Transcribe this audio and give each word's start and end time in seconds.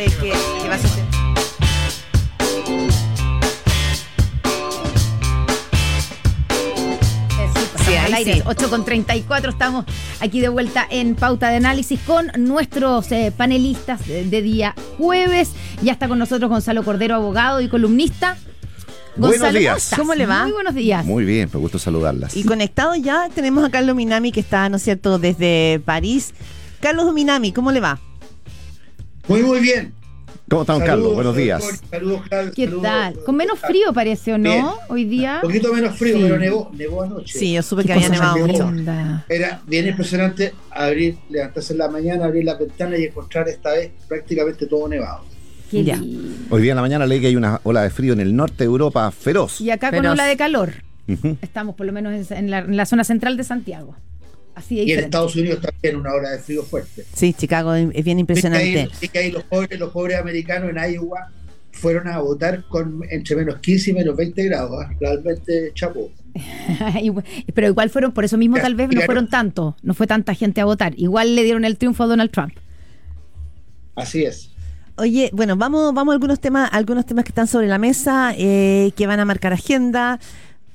de 0.00 0.06
que, 0.06 0.32
que 0.62 0.68
va 0.68 0.74
a 0.76 0.78
ser... 0.78 0.90
Sí, 7.84 7.94
al 7.96 8.06
ahí 8.06 8.14
aire. 8.14 8.34
sí, 8.36 8.42
8 8.46 8.70
con 8.70 8.84
34 8.86 9.50
estamos 9.50 9.84
aquí 10.20 10.40
de 10.40 10.48
vuelta 10.48 10.86
en 10.88 11.16
Pauta 11.16 11.50
de 11.50 11.56
Análisis 11.56 12.00
con 12.06 12.30
nuestros 12.38 13.12
eh, 13.12 13.30
panelistas 13.36 14.06
de, 14.06 14.24
de 14.24 14.40
día 14.40 14.74
jueves. 14.96 15.50
Ya 15.82 15.92
está 15.92 16.08
con 16.08 16.18
nosotros 16.18 16.48
Gonzalo 16.48 16.82
Cordero, 16.82 17.16
abogado 17.16 17.60
y 17.60 17.68
columnista. 17.68 18.38
Buenos 19.16 19.38
Gonzalo, 19.38 19.58
días. 19.58 19.90
¿cómo 19.94 20.14
le 20.14 20.24
va? 20.24 20.44
Muy 20.44 20.52
buenos 20.52 20.74
días. 20.74 21.04
Muy 21.04 21.26
bien, 21.26 21.50
me 21.52 21.60
gusta 21.60 21.78
saludarlas. 21.78 22.34
Y 22.38 22.44
conectado 22.44 22.94
ya 22.94 23.28
tenemos 23.34 23.64
a 23.64 23.70
Carlos 23.70 23.94
Minami 23.94 24.32
que 24.32 24.40
está, 24.40 24.70
¿no 24.70 24.78
es 24.78 24.82
cierto?, 24.82 25.18
desde 25.18 25.82
París. 25.84 26.32
Carlos 26.80 27.12
Minami, 27.12 27.52
¿cómo 27.52 27.70
le 27.70 27.80
va? 27.80 28.00
Muy, 29.30 29.44
muy 29.44 29.60
bien. 29.60 29.94
¿Cómo 30.48 30.62
estamos, 30.62 30.82
Carlos? 30.82 31.14
Buenos 31.14 31.36
días. 31.36 31.80
Saludos, 31.88 32.22
Carlos. 32.28 32.52
¿Qué 32.56 32.64
Saludos, 32.64 32.82
tal? 32.82 33.14
Con 33.24 33.36
menos 33.36 33.60
frío 33.60 33.92
parece, 33.92 34.32
¿o 34.32 34.38
no? 34.38 34.50
Bien. 34.50 34.66
Hoy 34.88 35.04
día. 35.04 35.34
Un 35.36 35.48
poquito 35.48 35.72
menos 35.72 35.96
frío, 35.96 36.16
Sí. 36.16 36.22
pero 36.24 36.38
nevó, 36.38 36.70
nevó 36.74 37.02
anoche. 37.04 37.38
Sí, 37.38 37.52
yo 37.52 37.62
supe 37.62 37.82
¿Qué 37.82 37.86
que 37.86 37.92
había 37.92 38.08
nevado 38.08 38.38
mucho. 38.44 38.72
Era 39.28 39.62
bien 39.68 39.86
impresionante 39.86 40.52
abrir, 40.72 41.16
levantarse 41.28 41.74
en 41.74 41.78
la 41.78 41.88
mañana, 41.88 42.24
abrir 42.24 42.44
la 42.44 42.56
ventana 42.56 42.98
y 42.98 43.04
encontrar 43.04 43.48
esta 43.48 43.70
vez 43.70 43.92
prácticamente 44.08 44.66
todo 44.66 44.88
nevado. 44.88 45.20
Ya. 45.70 46.02
Hoy 46.50 46.62
día 46.62 46.72
en 46.72 46.76
la 46.76 46.82
mañana 46.82 47.06
leí 47.06 47.20
que 47.20 47.28
hay 47.28 47.36
una 47.36 47.60
ola 47.62 47.82
de 47.82 47.90
frío 47.90 48.12
en 48.14 48.18
el 48.18 48.34
norte 48.34 48.56
de 48.58 48.64
Europa 48.64 49.08
feroz. 49.12 49.60
Y 49.60 49.70
acá 49.70 49.92
con 49.92 50.04
ola 50.04 50.24
de 50.24 50.36
calor. 50.36 50.72
Estamos 51.40 51.76
por 51.76 51.86
lo 51.86 51.92
menos 51.92 52.32
en, 52.32 52.36
en 52.36 52.50
la, 52.50 52.58
en 52.58 52.76
la 52.76 52.86
zona 52.86 53.04
central 53.04 53.36
de 53.36 53.44
Santiago. 53.44 53.94
Así 54.54 54.80
Y 54.80 54.92
en. 54.92 55.00
Estados 55.00 55.34
Unidos 55.36 55.60
también 55.60 55.96
una 55.96 56.12
ola 56.12 56.30
de 56.30 56.38
frío 56.38 56.62
fuerte. 56.62 57.04
Sí, 57.14 57.32
Chicago 57.32 57.74
es 57.74 58.04
bien 58.04 58.18
impresionante. 58.18 58.80
ahí- 58.80 58.88
sí 58.98 59.08
que 59.08 59.18
ahí 59.20 59.30
los 59.30 59.44
pobres, 59.44 59.78
los 59.78 59.90
pobres 59.90 60.18
americanos 60.18 60.70
en 60.70 60.92
Iowa 60.94 61.30
fueron 61.72 62.08
a 62.08 62.18
votar 62.18 62.64
con 62.68 63.00
entre 63.10 63.36
menos 63.36 63.58
15 63.60 63.90
y 63.90 63.94
menos 63.94 64.16
20 64.16 64.44
grados. 64.44 64.84
¿ah? 64.84 64.92
Realmente 65.00 65.70
chapó. 65.74 66.10
Y- 67.02 67.10
Pero 67.52 67.68
igual 67.68 67.90
fueron, 67.90 68.12
por 68.12 68.24
eso 68.24 68.36
mismo 68.36 68.56
Ya, 68.56 68.62
tal 68.62 68.74
vez 68.74 68.88
no 68.92 69.00
fueron 69.02 69.28
tanto, 69.28 69.76
no 69.82 69.94
fue 69.94 70.06
tanta 70.06 70.34
gente 70.34 70.60
a 70.60 70.64
votar. 70.64 70.92
Igual 70.96 71.34
le 71.36 71.42
dieron 71.44 71.64
el 71.64 71.78
triunfo 71.78 72.04
a 72.04 72.06
Donald 72.06 72.30
Trump. 72.30 72.52
Así 73.94 74.24
es. 74.24 74.50
Oye, 74.96 75.30
bueno, 75.32 75.56
vamos, 75.56 75.94
vamos 75.94 76.12
a 76.12 76.14
algunos 76.14 76.40
temas, 76.40 76.68
algunos 76.72 77.06
temas 77.06 77.24
que 77.24 77.30
están 77.30 77.46
sobre 77.46 77.66
la 77.68 77.78
mesa, 77.78 78.34
eh, 78.36 78.92
que 78.96 79.06
van 79.06 79.18
a 79.20 79.24
marcar 79.24 79.52
agenda. 79.52 80.18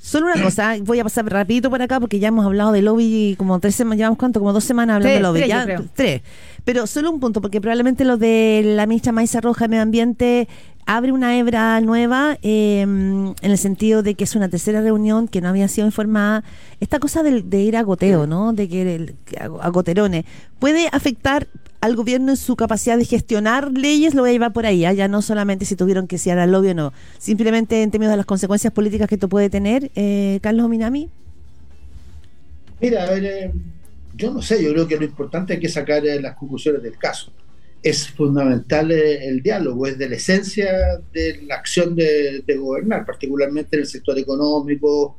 Solo 0.06 0.28
una 0.28 0.40
cosa, 0.44 0.76
voy 0.84 1.00
a 1.00 1.04
pasar 1.04 1.26
rapidito 1.26 1.72
por 1.72 1.82
acá 1.82 2.00
porque 2.00 2.20
ya 2.20 2.28
hemos 2.28 2.46
hablado 2.46 2.72
de 2.72 2.84
lobby 2.84 3.34
como 3.40 3.60
tres 3.60 3.74
semanas, 3.74 3.98
llevamos 3.98 4.20
cuánto, 4.20 4.40
como 4.40 4.54
dos 4.54 4.64
semanas 4.64 4.98
hablando 4.98 5.10
Tres, 5.10 5.18
de 5.20 5.24
lobby. 5.24 5.40
tres, 5.40 5.50
ya, 5.50 5.64
creo. 5.66 5.86
tres. 5.96 6.22
Pero 6.64 6.86
solo 6.86 7.10
un 7.12 7.20
punto, 7.20 7.42
porque 7.42 7.60
probablemente 7.60 8.06
lo 8.06 8.18
de 8.18 8.62
la 8.64 8.86
ministra 8.86 9.12
Maiza 9.12 9.42
Roja 9.42 9.66
de 9.66 9.70
Medio 9.70 9.84
Ambiente 9.84 10.48
abre 10.86 11.12
una 11.12 11.36
hebra 11.36 11.82
nueva 11.82 12.38
eh, 12.44 12.82
en 12.82 13.36
el 13.42 13.58
sentido 13.58 14.04
de 14.04 14.14
que 14.14 14.24
es 14.26 14.36
una 14.36 14.50
tercera 14.50 14.82
reunión 14.82 15.28
que 15.28 15.42
no 15.42 15.50
había 15.50 15.68
sido 15.68 15.88
informada. 15.88 16.44
Esta 16.80 17.00
cosa 17.00 17.24
del- 17.24 17.50
de, 17.50 17.62
ir 17.64 17.76
a 17.76 17.82
goteo, 17.82 18.28
¿no? 18.28 18.54
De 18.54 18.70
que 18.70 18.96
el- 18.96 19.16
a 19.60 19.70
goterones. 19.70 20.26
¿Puede 20.60 20.88
afectar 20.92 21.48
al 21.82 21.96
gobierno 21.96 22.32
en 22.32 22.38
su 22.38 22.56
capacidad 22.56 22.98
de 22.98 23.06
gestionar 23.06 23.72
leyes? 23.72 24.14
Lo 24.14 24.22
voy 24.22 24.32
a 24.32 24.34
llevar 24.34 24.54
por 24.54 24.66
ahí, 24.66 24.86
¿ah? 24.86 24.94
ya 24.94 25.08
no 25.08 25.22
solamente 25.22 25.66
si 25.66 25.76
tuvieron 25.76 26.08
que 26.08 26.18
ser 26.18 26.40
al 26.40 26.52
lobby 26.52 26.70
o 26.70 26.74
no. 26.74 26.94
Simplemente 27.18 27.84
en 27.84 27.92
términos 27.92 28.12
de 28.14 28.18
las 28.18 28.26
consecuencias 28.26 28.74
políticas 28.74 29.08
que 29.08 29.16
esto 29.16 29.30
puede 29.30 29.50
tener, 29.50 29.92
eh, 29.96 30.40
Carlos 30.42 30.70
Minami. 30.70 31.10
Mira, 32.82 33.04
a 33.04 33.12
ver, 33.12 33.26
eh, 33.26 33.52
yo 34.16 34.32
no 34.32 34.42
sé, 34.42 34.64
yo 34.64 34.72
creo 34.72 34.88
que 34.88 34.98
lo 34.98 35.06
importante 35.06 35.54
es 35.54 35.60
que 35.60 35.70
sacar 35.70 36.06
eh, 36.06 36.22
las 36.22 36.36
conclusiones 36.36 36.82
del 36.82 36.98
caso. 36.98 37.32
Es 37.82 38.10
fundamental 38.10 38.92
eh, 38.92 39.28
el 39.28 39.42
diálogo, 39.42 39.88
es 39.88 39.98
de 39.98 40.10
la 40.10 40.16
esencia 40.16 40.72
de 41.14 41.44
la 41.44 41.56
acción 41.56 41.96
de, 41.96 42.44
de 42.46 42.58
gobernar, 42.58 43.06
particularmente 43.06 43.76
en 43.76 43.82
el 43.82 43.88
sector 43.88 44.18
económico, 44.18 45.18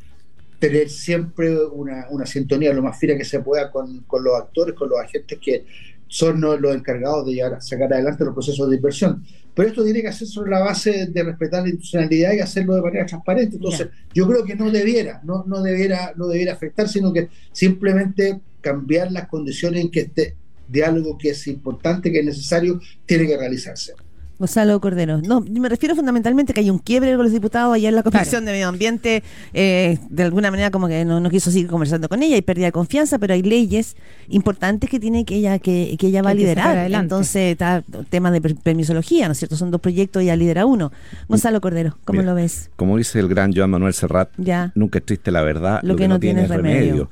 tener 0.59 0.89
siempre 0.89 1.57
una, 1.67 2.07
una 2.11 2.27
sintonía 2.27 2.73
lo 2.73 2.83
más 2.83 2.99
fina 2.99 3.17
que 3.17 3.25
se 3.25 3.41
pueda 3.41 3.71
con, 3.71 4.01
con 4.01 4.25
los 4.25 4.35
actores, 4.37 4.75
con 4.75 4.89
los 4.89 4.99
agentes 4.99 5.39
que 5.39 5.65
son 6.09 6.41
los, 6.41 6.61
los 6.61 6.75
encargados 6.75 7.27
de 7.27 7.35
llevar 7.35 7.63
sacar 7.63 7.93
adelante 7.93 8.25
los 8.25 8.35
procesos 8.35 8.69
de 8.69 8.77
inversión. 8.77 9.25
Pero 9.55 9.69
esto 9.69 9.85
tiene 9.85 10.03
que 10.03 10.09
hacerse 10.09 10.35
sobre 10.35 10.51
la 10.51 10.61
base 10.61 11.07
de 11.07 11.23
respetar 11.23 11.63
la 11.63 11.69
institucionalidad 11.69 12.33
y 12.35 12.41
hacerlo 12.41 12.75
de 12.75 12.83
manera 12.83 13.07
transparente. 13.07 13.57
Entonces, 13.57 13.89
yo 14.13 14.29
creo 14.29 14.45
que 14.45 14.55
no 14.55 14.71
debiera, 14.71 15.21
no, 15.25 15.45
no 15.47 15.63
debiera, 15.63 16.13
no 16.15 16.27
debiera 16.29 16.53
afectar, 16.53 16.89
sino 16.89 17.13
que 17.13 17.29
simplemente 17.53 18.41
cambiar 18.61 19.11
las 19.13 19.29
condiciones 19.29 19.81
en 19.81 19.91
que 19.91 20.01
este 20.01 20.37
diálogo 20.69 21.17
que 21.17 21.31
es 21.31 21.47
importante, 21.47 22.13
que 22.13 22.19
es 22.19 22.25
necesario, 22.27 22.81
tiene 23.07 23.27
que 23.27 23.39
realizarse. 23.39 23.95
Gonzalo 24.39 24.79
Cordero. 24.81 25.21
No, 25.23 25.41
me 25.41 25.69
refiero 25.69 25.95
fundamentalmente 25.95 26.53
que 26.53 26.61
hay 26.61 26.69
un 26.71 26.79
quiebre 26.79 27.15
con 27.17 27.25
los 27.25 27.33
diputados 27.33 27.75
allá 27.75 27.89
en 27.89 27.95
la 27.95 28.03
Comisión 28.03 28.45
de 28.45 28.53
Medio 28.53 28.69
Ambiente. 28.69 29.23
eh, 29.55 29.99
de 30.11 30.23
alguna 30.23 30.51
manera 30.51 30.71
como 30.71 30.89
que 30.89 31.05
no, 31.05 31.21
no 31.21 31.31
quiso 31.31 31.51
seguir 31.51 31.69
conversando 31.69 32.09
con 32.09 32.23
ella, 32.23 32.35
hay 32.35 32.43
pérdida 32.43 32.67
de 32.67 32.73
confianza, 32.73 33.19
pero 33.19 33.33
hay 33.35 33.43
leyes 33.43 33.97
importantes 34.29 34.91
que 34.91 35.01
tiene 35.01 35.25
que 35.25 35.37
ella 35.37 35.59
que, 35.59 35.97
que 35.99 36.09
ella 36.09 36.23
va 36.23 36.31
a 36.31 36.33
Que 36.35 36.39
liderar. 36.41 36.93
Entonces 36.93 37.53
está 37.53 37.83
el 37.93 38.07
tema 38.07 38.31
de 38.31 38.41
per- 38.41 38.57
permisología, 38.57 39.27
¿no 39.27 39.33
es 39.33 39.39
cierto? 39.39 39.57
Son 39.57 39.71
dos 39.71 39.81
proyectos 39.81 40.23
y 40.23 40.27
ella 40.27 40.37
lidera 40.37 40.67
uno. 40.67 40.93
Gonzalo 41.29 41.61
Cordero, 41.61 41.97
¿cómo 42.05 42.21
Mira, 42.21 42.31
lo 42.33 42.37
ves? 42.37 42.71
Como 42.77 42.97
dice 42.99 43.19
el 43.21 43.29
gran 43.29 43.55
Joan 43.55 43.71
Manuel 43.71 43.95
Serrat, 43.95 44.31
Ya. 44.37 44.73
nunca 44.75 44.99
es 44.99 45.05
triste 45.07 45.31
la 45.31 45.43
verdad, 45.43 45.81
Lo 45.83 45.97
que 45.97 46.09
no 46.09 46.21
tiene 46.21 46.43
es 46.45 46.49
remedio. 46.51 47.09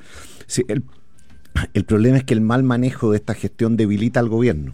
Sí, 0.47 0.63
el, 0.67 0.83
el 1.73 1.85
problema 1.85 2.17
es 2.17 2.23
que 2.23 2.33
el 2.35 2.41
mal 2.41 2.61
manejo 2.63 3.11
de 3.11 3.17
esta 3.17 3.33
gestión 3.33 3.77
debilita 3.77 4.19
al 4.19 4.29
gobierno. 4.29 4.73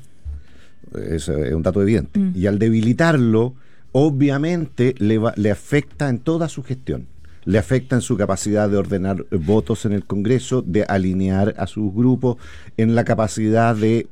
Eso 0.97 1.38
es 1.38 1.53
un 1.53 1.63
dato 1.63 1.81
evidente. 1.81 2.19
Mm. 2.19 2.31
Y 2.35 2.47
al 2.47 2.59
debilitarlo, 2.59 3.53
obviamente 3.91 4.96
le, 5.00 5.18
va- 5.18 5.34
le 5.38 5.52
afecta 5.52 6.09
en 6.09 6.19
toda 6.19 6.50
su 6.50 6.63
gestión. 6.63 7.07
Le 7.44 7.57
afecta 7.57 7.96
en 7.96 8.02
su 8.02 8.18
capacidad 8.18 8.69
de 8.69 8.78
ordenar 8.78 9.25
eh, 9.31 9.35
votos 9.38 9.85
en 9.85 9.94
el 9.94 10.06
Congreso, 10.06 10.62
de 10.62 10.84
alinear 10.84 11.56
a 11.57 11.66
sus 11.66 11.91
grupos, 11.94 12.38
en 12.78 12.94
la 12.94 13.03
capacidad 13.03 13.75
de 13.75 14.06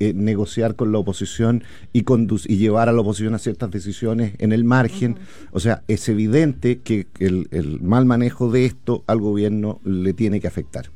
eh, 0.00 0.12
negociar 0.12 0.74
con 0.74 0.90
la 0.90 0.98
oposición 0.98 1.62
y, 1.92 2.04
y 2.48 2.56
llevar 2.56 2.88
a 2.88 2.92
la 2.92 3.00
oposición 3.00 3.34
a 3.34 3.38
ciertas 3.38 3.70
decisiones 3.70 4.34
en 4.38 4.52
el 4.52 4.64
margen. 4.64 5.16
O 5.52 5.60
sea, 5.60 5.84
es 5.86 6.08
evidente 6.08 6.80
que 6.80 7.06
el, 7.20 7.46
el 7.52 7.80
mal 7.80 8.06
manejo 8.06 8.50
de 8.50 8.66
esto 8.66 9.04
al 9.06 9.20
gobierno 9.20 9.80
le 9.84 10.12
tiene 10.12 10.40
que 10.40 10.48
afectar. 10.48 10.86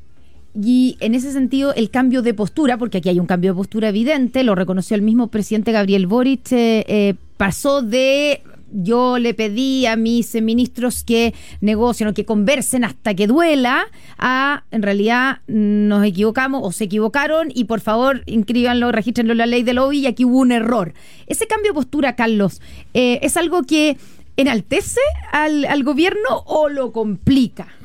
Y 0.61 0.97
en 0.99 1.15
ese 1.15 1.31
sentido, 1.31 1.73
el 1.73 1.89
cambio 1.89 2.21
de 2.21 2.33
postura, 2.33 2.77
porque 2.77 2.97
aquí 2.97 3.09
hay 3.09 3.19
un 3.19 3.27
cambio 3.27 3.51
de 3.51 3.57
postura 3.57 3.89
evidente, 3.89 4.43
lo 4.43 4.55
reconoció 4.55 4.95
el 4.95 5.01
mismo 5.01 5.27
presidente 5.27 5.71
Gabriel 5.71 6.05
Boric, 6.05 6.51
eh, 6.51 6.83
eh, 6.87 7.15
pasó 7.37 7.81
de 7.81 8.41
yo 8.71 9.17
le 9.17 9.33
pedí 9.33 9.85
a 9.85 9.95
mis 9.95 10.35
eh, 10.35 10.41
ministros 10.41 11.03
que 11.03 11.33
negocien 11.61 12.09
o 12.09 12.13
que 12.13 12.25
conversen 12.25 12.83
hasta 12.83 13.15
que 13.15 13.25
duela, 13.25 13.85
a 14.17 14.63
en 14.71 14.83
realidad 14.83 15.39
nos 15.47 16.05
equivocamos 16.05 16.61
o 16.63 16.71
se 16.71 16.83
equivocaron 16.83 17.51
y 17.53 17.63
por 17.63 17.79
favor 17.79 18.23
inscríbanlo, 18.25 18.91
regístrenlo 18.91 19.31
en 19.31 19.39
la 19.39 19.45
ley 19.45 19.63
de 19.63 19.73
lobby 19.73 19.99
y 19.99 20.07
aquí 20.07 20.25
hubo 20.25 20.39
un 20.39 20.51
error. 20.51 20.93
Ese 21.25 21.47
cambio 21.47 21.71
de 21.71 21.75
postura, 21.75 22.15
Carlos, 22.15 22.61
¿es 22.93 23.37
algo 23.37 23.63
que 23.63 23.97
enaltece 24.35 25.01
al, 25.31 25.65
al 25.65 25.83
gobierno 25.83 26.43
o 26.45 26.69
lo 26.69 26.91
complica? 26.91 27.78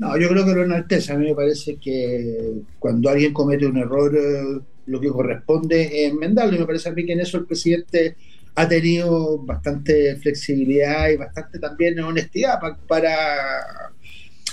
No, 0.00 0.16
yo 0.18 0.28
creo 0.30 0.44
que 0.46 0.54
lo 0.54 0.64
enaltece. 0.64 1.12
A 1.12 1.16
mí 1.18 1.26
me 1.26 1.34
parece 1.34 1.76
que 1.76 2.62
cuando 2.78 3.10
alguien 3.10 3.34
comete 3.34 3.66
un 3.66 3.76
error, 3.76 4.16
eh, 4.16 4.60
lo 4.86 5.00
que 5.00 5.08
corresponde 5.08 5.82
es 6.06 6.12
enmendarlo. 6.12 6.56
Y 6.56 6.60
me 6.60 6.66
parece 6.66 6.88
a 6.88 6.92
mí 6.92 7.04
que 7.04 7.12
en 7.12 7.20
eso 7.20 7.36
el 7.36 7.44
presidente 7.46 8.16
ha 8.54 8.66
tenido 8.66 9.38
bastante 9.38 10.16
flexibilidad 10.16 11.10
y 11.10 11.16
bastante 11.18 11.58
también 11.58 11.98
honestidad 12.00 12.58
pa- 12.60 12.78
para 12.88 13.14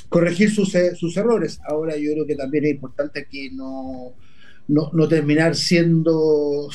corregir 0.10 0.52
sus, 0.52 0.74
eh, 0.76 0.96
sus 0.96 1.16
errores. 1.18 1.60
Ahora 1.66 1.96
yo 1.98 2.12
creo 2.12 2.26
que 2.26 2.36
también 2.36 2.66
es 2.66 2.72
importante 2.72 3.26
que 3.32 3.50
no, 3.52 4.14
no, 4.68 4.90
no 4.94 5.08
terminar 5.08 5.56
siendo 5.56 6.70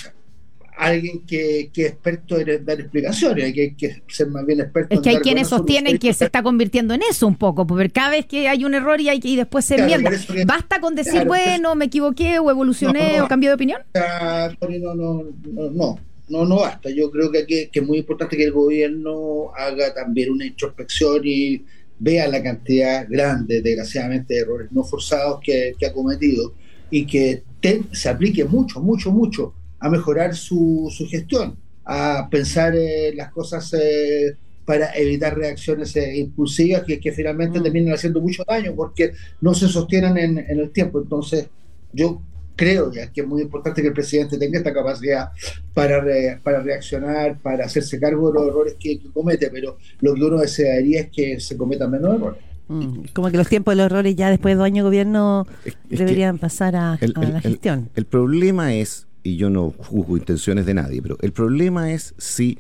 alguien 0.77 1.25
que, 1.27 1.71
que 1.73 1.83
es 1.87 1.93
experto 1.93 2.39
en 2.39 2.65
dar 2.65 2.81
explicaciones, 2.81 3.45
hay 3.45 3.53
que, 3.53 3.77
que 3.77 4.03
ser 4.09 4.29
más 4.29 4.45
bien 4.47 4.61
experto 4.61 4.95
Es 4.95 4.99
en 4.99 5.03
que 5.03 5.09
hay 5.11 5.15
dar 5.17 5.23
quienes 5.23 5.49
sostienen 5.49 5.99
que 5.99 6.13
se 6.15 6.25
está 6.25 6.43
convirtiendo 6.43 6.95
en 6.95 7.03
eso 7.09 7.27
un 7.27 7.37
poco, 7.37 7.67
porque 7.67 7.91
cada 7.91 8.11
vez 8.11 8.27
que 8.27 8.49
hay 8.49 8.65
un 8.65 8.75
error 8.75 9.01
y, 9.01 9.09
hay 9.09 9.21
que, 9.21 9.29
y 9.29 9.37
después 9.37 9.65
se 9.65 9.77
Claro, 9.77 9.93
enmienda. 9.95 10.19
Basta 10.47 10.81
con 10.81 10.95
decir, 10.95 11.13
claro, 11.13 11.29
bueno, 11.29 11.75
me 11.75 11.85
equivoqué 11.87 12.39
o 12.39 12.51
evolucioné 12.51 13.13
No, 13.13 13.19
no. 13.19 13.25
o 13.25 13.29
cambié 13.29 13.51
de 13.51 13.55
opinión. 13.55 13.81
No, 13.95 14.95
no, 14.95 14.95
no, 14.95 15.71
no, 15.71 15.99
no, 16.29 16.45
no 16.47 16.57
basta. 16.57 16.89
Yo 16.91 17.11
creo 17.11 17.31
que, 17.31 17.39
aquí- 17.39 17.69
que 17.71 17.81
es 17.81 17.87
muy 17.87 17.99
importante 17.99 18.37
que 18.37 18.45
el 18.45 18.53
gobierno 18.53 19.53
haga 19.57 19.93
también 19.95 20.31
una 20.31 20.47
introspección 20.47 21.21
y 21.25 21.63
vea 21.99 22.27
la 22.29 22.43
cantidad 22.43 23.07
grande, 23.09 23.61
desgraciadamente, 23.63 24.35
de 24.35 24.41
errores 24.41 24.73
no 24.73 24.83
forzados 24.85 25.41
que, 25.45 25.75
que 25.79 25.87
ha 25.87 25.93
cometido 25.93 26.55
y 26.91 27.07
que 27.07 27.43
te- 27.61 27.83
se 27.93 28.09
aplique 28.09 28.45
mucho, 28.45 28.81
mucho, 28.81 29.11
mucho 29.13 29.55
a 29.83 29.91
mejorar 29.91 30.35
su, 30.35 30.89
su 30.97 31.07
gestión, 31.09 31.57
a 31.85 32.29
pensar 32.31 32.75
eh, 32.77 33.13
las 33.15 33.33
cosas 33.33 33.75
eh, 33.75 34.37
para 34.65 34.95
evitar 34.97 35.37
reacciones 35.37 35.95
eh, 35.97 36.17
impulsivas 36.17 36.85
que, 36.85 37.01
que 37.01 37.11
finalmente 37.11 37.59
Mm. 37.59 37.63
terminan 37.65 37.95
haciendo 37.95 38.21
mucho 38.21 38.45
daño 38.47 38.75
porque 38.77 39.13
no 39.41 39.53
se 39.55 39.67
sostienen 39.67 40.17
en, 40.17 40.39
en 40.39 40.59
el 40.61 40.71
tiempo. 40.71 41.01
Entonces, 41.01 41.49
yo 41.93 42.23
creo 42.55 42.93
ya 42.93 43.11
que 43.11 43.23
es 43.23 43.27
muy 43.27 43.43
importante 43.43 43.83
que 43.83 43.89
el 43.89 43.95
presidente 43.95 44.39
tenga 44.39 44.59
esta 44.59 44.73
capacidad 44.73 45.31
para, 45.75 46.01
para 46.45 46.61
reaccionar, 46.61 47.39
para 47.39 47.65
hacerse 47.65 47.99
cargo 47.99 48.29
de 48.29 48.35
los 48.35 48.49
errores 48.49 48.77
que, 48.79 49.01
comete, 49.13 49.51
pero 49.51 49.79
lo 50.01 50.15
que 50.15 50.23
uno 50.23 50.39
desearía 50.39 51.01
es 51.01 51.11
que 51.11 51.41
se 51.41 51.57
cometan 51.57 51.91
menos 51.91 52.15
errores. 52.15 52.41
Mm, 52.69 53.07
como 53.13 53.31
que 53.33 53.37
los 53.37 53.49
tiempos 53.49 53.73
de 53.73 53.77
los 53.77 53.87
errores 53.87 54.15
ya 54.15 54.31
después 54.31 54.53
de 54.53 54.59
dos 54.59 54.67
años 54.67 54.85
de 54.85 54.89
gobierno 54.89 55.47
deberían 55.89 56.39
pasar 56.39 56.77
a, 56.77 56.99
la 57.01 57.41
gestión. 57.41 57.91
el 57.97 58.05
problema 58.05 58.75
es, 58.75 59.09
y 59.23 59.37
yo 59.37 59.51
no 59.51 59.71
juzgo 59.71 60.17
intenciones 60.17 60.67
de 60.67 60.75
nadie, 60.75 61.03
pero 61.03 61.17
el 61.21 61.33
problema 61.33 61.93
es 61.93 62.15
si 62.19 62.59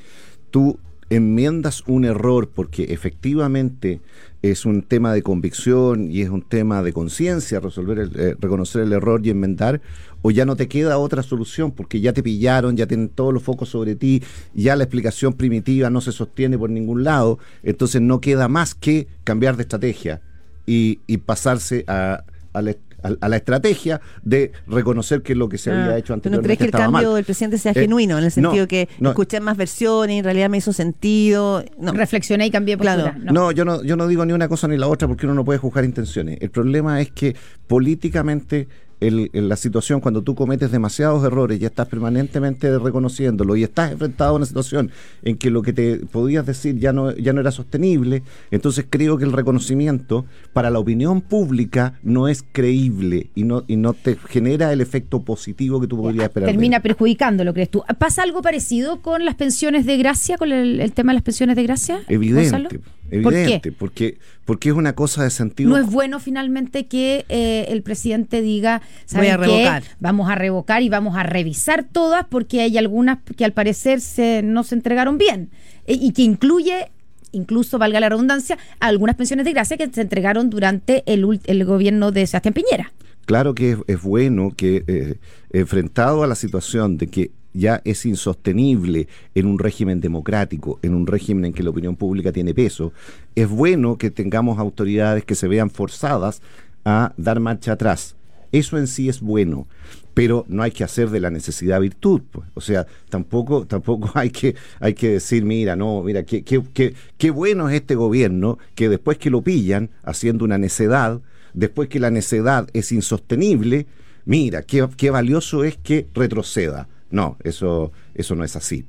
tú 0.50 0.78
enmiendas 1.10 1.82
un 1.86 2.04
error 2.04 2.48
porque 2.48 2.84
efectivamente 2.84 4.00
es 4.40 4.64
un 4.64 4.82
tema 4.82 5.12
de 5.12 5.22
convicción 5.22 6.10
y 6.10 6.22
es 6.22 6.30
un 6.30 6.42
tema 6.42 6.82
de 6.82 6.92
conciencia 6.92 7.60
resolver 7.60 7.98
el, 7.98 8.10
eh, 8.18 8.36
reconocer 8.40 8.82
el 8.82 8.92
error 8.92 9.20
y 9.24 9.30
enmendar 9.30 9.80
o 10.22 10.30
ya 10.30 10.44
no 10.44 10.56
te 10.56 10.68
queda 10.68 10.98
otra 10.98 11.22
solución 11.22 11.70
porque 11.70 12.00
ya 12.00 12.12
te 12.12 12.22
pillaron, 12.22 12.76
ya 12.76 12.86
tienen 12.86 13.08
todos 13.08 13.34
los 13.34 13.42
focos 13.42 13.68
sobre 13.68 13.94
ti, 13.94 14.22
ya 14.54 14.74
la 14.74 14.84
explicación 14.84 15.34
primitiva 15.34 15.90
no 15.90 16.00
se 16.00 16.12
sostiene 16.12 16.56
por 16.56 16.70
ningún 16.70 17.04
lado, 17.04 17.38
entonces 17.62 18.00
no 18.00 18.20
queda 18.20 18.48
más 18.48 18.74
que 18.74 19.06
cambiar 19.24 19.56
de 19.56 19.62
estrategia 19.62 20.22
y, 20.66 21.00
y 21.06 21.18
pasarse 21.18 21.84
a, 21.88 22.24
a, 22.52 22.62
a, 23.02 23.28
la 23.28 23.36
estrategia 23.36 24.00
de 24.22 24.52
reconocer 24.66 25.22
que 25.22 25.34
lo 25.34 25.48
que 25.48 25.58
se 25.58 25.70
había 25.70 25.94
ah, 25.94 25.98
hecho 25.98 26.14
anteriormente 26.14 26.42
¿No 26.42 26.42
crees 26.42 26.58
que 26.58 26.64
el 26.64 26.70
cambio 26.70 27.14
del 27.14 27.24
presidente 27.24 27.58
sea 27.58 27.72
eh, 27.72 27.80
genuino, 27.80 28.18
en 28.18 28.24
el 28.24 28.30
sentido 28.30 28.66
que 28.66 28.88
escuché 29.00 29.40
más 29.40 29.56
versiones 29.56 30.16
y 30.16 30.18
en 30.18 30.24
realidad 30.24 30.48
me 30.48 30.58
hizo 30.58 30.72
sentido? 30.72 31.64
No. 31.78 31.92
Reflexioné 31.92 32.46
y 32.46 32.50
cambié 32.50 32.76
postura. 32.76 33.14
Claro. 33.14 33.32
No. 33.32 33.52
yo 33.52 33.64
no, 33.64 33.82
yo 33.82 33.96
no 33.96 34.06
digo 34.06 34.24
ni 34.24 34.32
una 34.32 34.48
cosa 34.48 34.68
ni 34.68 34.76
la 34.76 34.88
otra 34.88 35.08
porque 35.08 35.26
uno 35.26 35.34
no 35.34 35.44
puede 35.44 35.58
juzgar 35.58 35.84
intenciones. 35.84 36.38
El 36.40 36.50
problema 36.50 37.00
es 37.00 37.10
que 37.12 37.36
políticamente 37.66 38.68
en 39.02 39.48
la 39.48 39.56
situación 39.56 40.00
cuando 40.00 40.22
tú 40.22 40.34
cometes 40.34 40.70
demasiados 40.70 41.24
errores 41.24 41.60
y 41.60 41.64
estás 41.64 41.88
permanentemente 41.88 42.78
reconociéndolo 42.78 43.56
y 43.56 43.64
estás 43.64 43.92
enfrentado 43.92 44.30
a 44.30 44.36
una 44.36 44.46
situación 44.46 44.90
en 45.22 45.36
que 45.36 45.50
lo 45.50 45.62
que 45.62 45.72
te 45.72 45.96
podías 45.98 46.46
decir 46.46 46.78
ya 46.78 46.92
no, 46.92 47.14
ya 47.16 47.32
no 47.32 47.40
era 47.40 47.50
sostenible, 47.50 48.22
entonces 48.50 48.86
creo 48.88 49.18
que 49.18 49.24
el 49.24 49.32
reconocimiento 49.32 50.24
para 50.52 50.70
la 50.70 50.78
opinión 50.78 51.20
pública 51.20 51.98
no 52.02 52.28
es 52.28 52.44
creíble 52.52 53.30
y 53.34 53.44
no, 53.44 53.64
y 53.66 53.76
no 53.76 53.94
te 53.94 54.16
genera 54.16 54.72
el 54.72 54.80
efecto 54.80 55.22
positivo 55.22 55.80
que 55.80 55.86
tú 55.86 55.96
podrías 55.96 56.24
esperar. 56.24 56.48
Termina 56.48 56.80
perjudicándolo, 56.80 57.52
crees 57.52 57.70
tú. 57.70 57.82
¿Pasa 57.98 58.22
algo 58.22 58.42
parecido 58.42 59.02
con 59.02 59.24
las 59.24 59.34
pensiones 59.34 59.86
de 59.86 59.96
gracia, 59.96 60.38
con 60.38 60.52
el, 60.52 60.92
tema 60.92 61.12
de 61.12 61.14
las 61.14 61.24
pensiones 61.24 61.56
de 61.56 61.62
gracia? 61.62 62.00
Evidente. 62.08 62.80
Evidente, 63.12 63.72
Porque, 63.72 64.18
porque 64.46 64.70
es 64.70 64.74
una 64.74 64.94
cosa 64.94 65.22
de 65.22 65.30
sentido. 65.30 65.68
No 65.68 65.76
es 65.76 65.86
bueno 65.86 66.18
finalmente 66.18 66.86
que 66.86 67.26
eh, 67.28 67.66
el 67.68 67.82
presidente 67.82 68.40
diga, 68.40 68.80
Voy 69.14 69.26
a 69.26 69.36
revocar. 69.36 69.82
Vamos 70.00 70.30
a 70.30 70.34
revocar 70.34 70.82
y 70.82 70.88
vamos 70.88 71.16
a 71.16 71.22
revisar 71.22 71.84
todas 71.84 72.26
porque 72.28 72.62
hay 72.62 72.78
algunas 72.78 73.18
que 73.36 73.44
al 73.44 73.52
parecer 73.52 74.00
se, 74.00 74.42
no 74.42 74.64
se 74.64 74.74
entregaron 74.76 75.18
bien 75.18 75.50
e, 75.86 75.94
y 75.94 76.12
que 76.12 76.22
incluye 76.22 76.90
incluso, 77.32 77.78
valga 77.78 77.98
la 77.98 78.10
redundancia, 78.10 78.58
algunas 78.78 79.16
pensiones 79.16 79.46
de 79.46 79.52
gracia 79.52 79.76
que 79.76 79.88
se 79.88 80.02
entregaron 80.02 80.50
durante 80.50 81.02
el, 81.06 81.40
el 81.44 81.64
gobierno 81.64 82.12
de 82.12 82.26
Sebastián 82.26 82.54
Piñera. 82.54 82.92
Claro 83.24 83.54
que 83.54 83.78
es, 83.86 84.02
bueno 84.02 84.52
que, 84.56 84.84
eh, 84.86 85.14
enfrentado 85.50 86.22
a 86.22 86.26
la 86.26 86.34
situación 86.34 86.98
de 86.98 87.06
que 87.06 87.30
ya 87.54 87.80
es 87.84 88.06
insostenible 88.06 89.08
en 89.34 89.46
un 89.46 89.58
régimen 89.58 90.00
democrático, 90.00 90.78
en 90.82 90.94
un 90.94 91.06
régimen 91.06 91.46
en 91.46 91.52
que 91.52 91.62
la 91.62 91.70
opinión 91.70 91.96
pública 91.96 92.32
tiene 92.32 92.54
peso, 92.54 92.92
es 93.34 93.48
bueno 93.48 93.98
que 93.98 94.10
tengamos 94.10 94.58
autoridades 94.58 95.24
que 95.24 95.34
se 95.34 95.48
vean 95.48 95.70
forzadas 95.70 96.42
a 96.84 97.12
dar 97.16 97.40
marcha 97.40 97.72
atrás. 97.72 98.16
Eso 98.52 98.76
en 98.76 98.86
sí 98.86 99.08
es 99.08 99.20
bueno, 99.20 99.66
pero 100.14 100.44
no 100.48 100.62
hay 100.62 100.70
que 100.70 100.84
hacer 100.84 101.08
de 101.10 101.20
la 101.20 101.30
necesidad 101.30 101.80
virtud. 101.80 102.20
Pues. 102.30 102.46
O 102.54 102.60
sea, 102.60 102.86
tampoco, 103.08 103.66
tampoco 103.66 104.10
hay, 104.18 104.30
que, 104.30 104.54
hay 104.78 104.94
que 104.94 105.10
decir, 105.10 105.44
mira, 105.44 105.74
no, 105.74 106.02
mira, 106.02 106.22
qué, 106.24 106.42
qué, 106.42 106.62
qué, 106.74 106.94
qué 107.16 107.30
bueno 107.30 107.68
es 107.68 107.76
este 107.76 107.94
gobierno 107.94 108.58
que 108.74 108.88
después 108.88 109.18
que 109.18 109.30
lo 109.30 109.42
pillan 109.42 109.90
haciendo 110.02 110.44
una 110.44 110.58
necedad, 110.58 111.20
después 111.54 111.88
que 111.88 112.00
la 112.00 112.10
necedad 112.10 112.68
es 112.72 112.92
insostenible, 112.92 113.86
mira, 114.24 114.62
qué, 114.62 114.86
qué 114.96 115.10
valioso 115.10 115.64
es 115.64 115.76
que 115.76 116.06
retroceda. 116.14 116.88
No, 117.12 117.36
eso, 117.44 117.92
eso 118.14 118.34
no 118.34 118.42
es 118.42 118.56
así. 118.56 118.84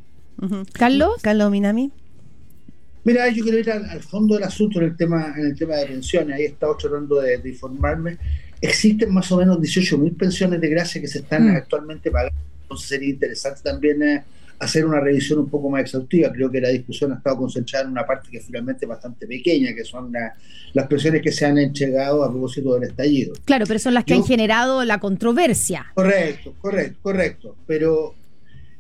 Carlos, 0.74 1.22
Carlos 1.22 1.52
Minami. 1.52 1.92
Mira, 3.04 3.30
yo 3.30 3.44
quiero 3.44 3.60
ir 3.60 3.70
al, 3.70 4.02
fondo 4.02 4.36
del 4.36 4.46
asunto 4.46 4.80
en 4.80 4.86
el 4.86 4.98
tema, 4.98 5.34
en 5.38 5.48
el 5.48 5.56
tema 5.56 5.76
de 5.76 5.88
pensiones. 5.88 6.36
Ahí 6.36 6.44
he 6.44 6.48
estado 6.48 6.76
tratando 6.78 7.22
de, 7.22 7.42
informarme. 7.46 8.18
Existen 8.62 9.14
más 9.14 9.30
o 9.32 9.38
menos 9.38 9.62
18 9.62 9.98
mil 9.98 10.14
pensiones 10.14 10.62
de 10.62 10.70
gracia 10.70 11.02
que 11.02 11.08
se 11.08 11.20
están 11.20 11.52
mm. 11.52 11.56
actualmente 11.58 12.10
pagando. 12.10 12.36
Entonces 12.62 12.88
sería 12.88 13.10
interesante 13.10 13.62
también 13.62 14.02
eh, 14.02 14.24
hacer 14.60 14.86
una 14.86 15.00
revisión 15.00 15.40
un 15.40 15.50
poco 15.50 15.70
más 15.70 15.82
exhaustiva. 15.82 16.32
Creo 16.32 16.50
que 16.50 16.62
la 16.62 16.70
discusión 16.70 17.12
ha 17.12 17.16
estado 17.16 17.38
concentrada 17.38 17.86
en 17.86 17.92
una 17.92 18.06
parte 18.06 18.30
que 18.32 18.40
finalmente 18.40 18.86
es 18.86 18.90
bastante 18.90 19.28
pequeña, 19.28 19.74
que 19.74 19.84
son 19.84 20.12
las 20.74 20.88
pensiones 20.88 21.22
que 21.22 21.32
se 21.32 21.46
han 21.46 21.58
entregado 21.58 22.24
a 22.24 22.30
propósito 22.30 22.74
del 22.76 22.90
estallido. 22.90 23.34
Claro, 23.46 23.66
pero 23.68 23.80
son 23.80 23.94
las 23.94 24.06
que 24.06 24.14
han 24.14 24.24
generado 24.24 24.84
la 24.86 25.00
controversia. 25.00 25.88
Correcto, 25.94 26.54
correcto, 26.60 27.00
correcto. 27.02 27.56
Pero 27.68 28.16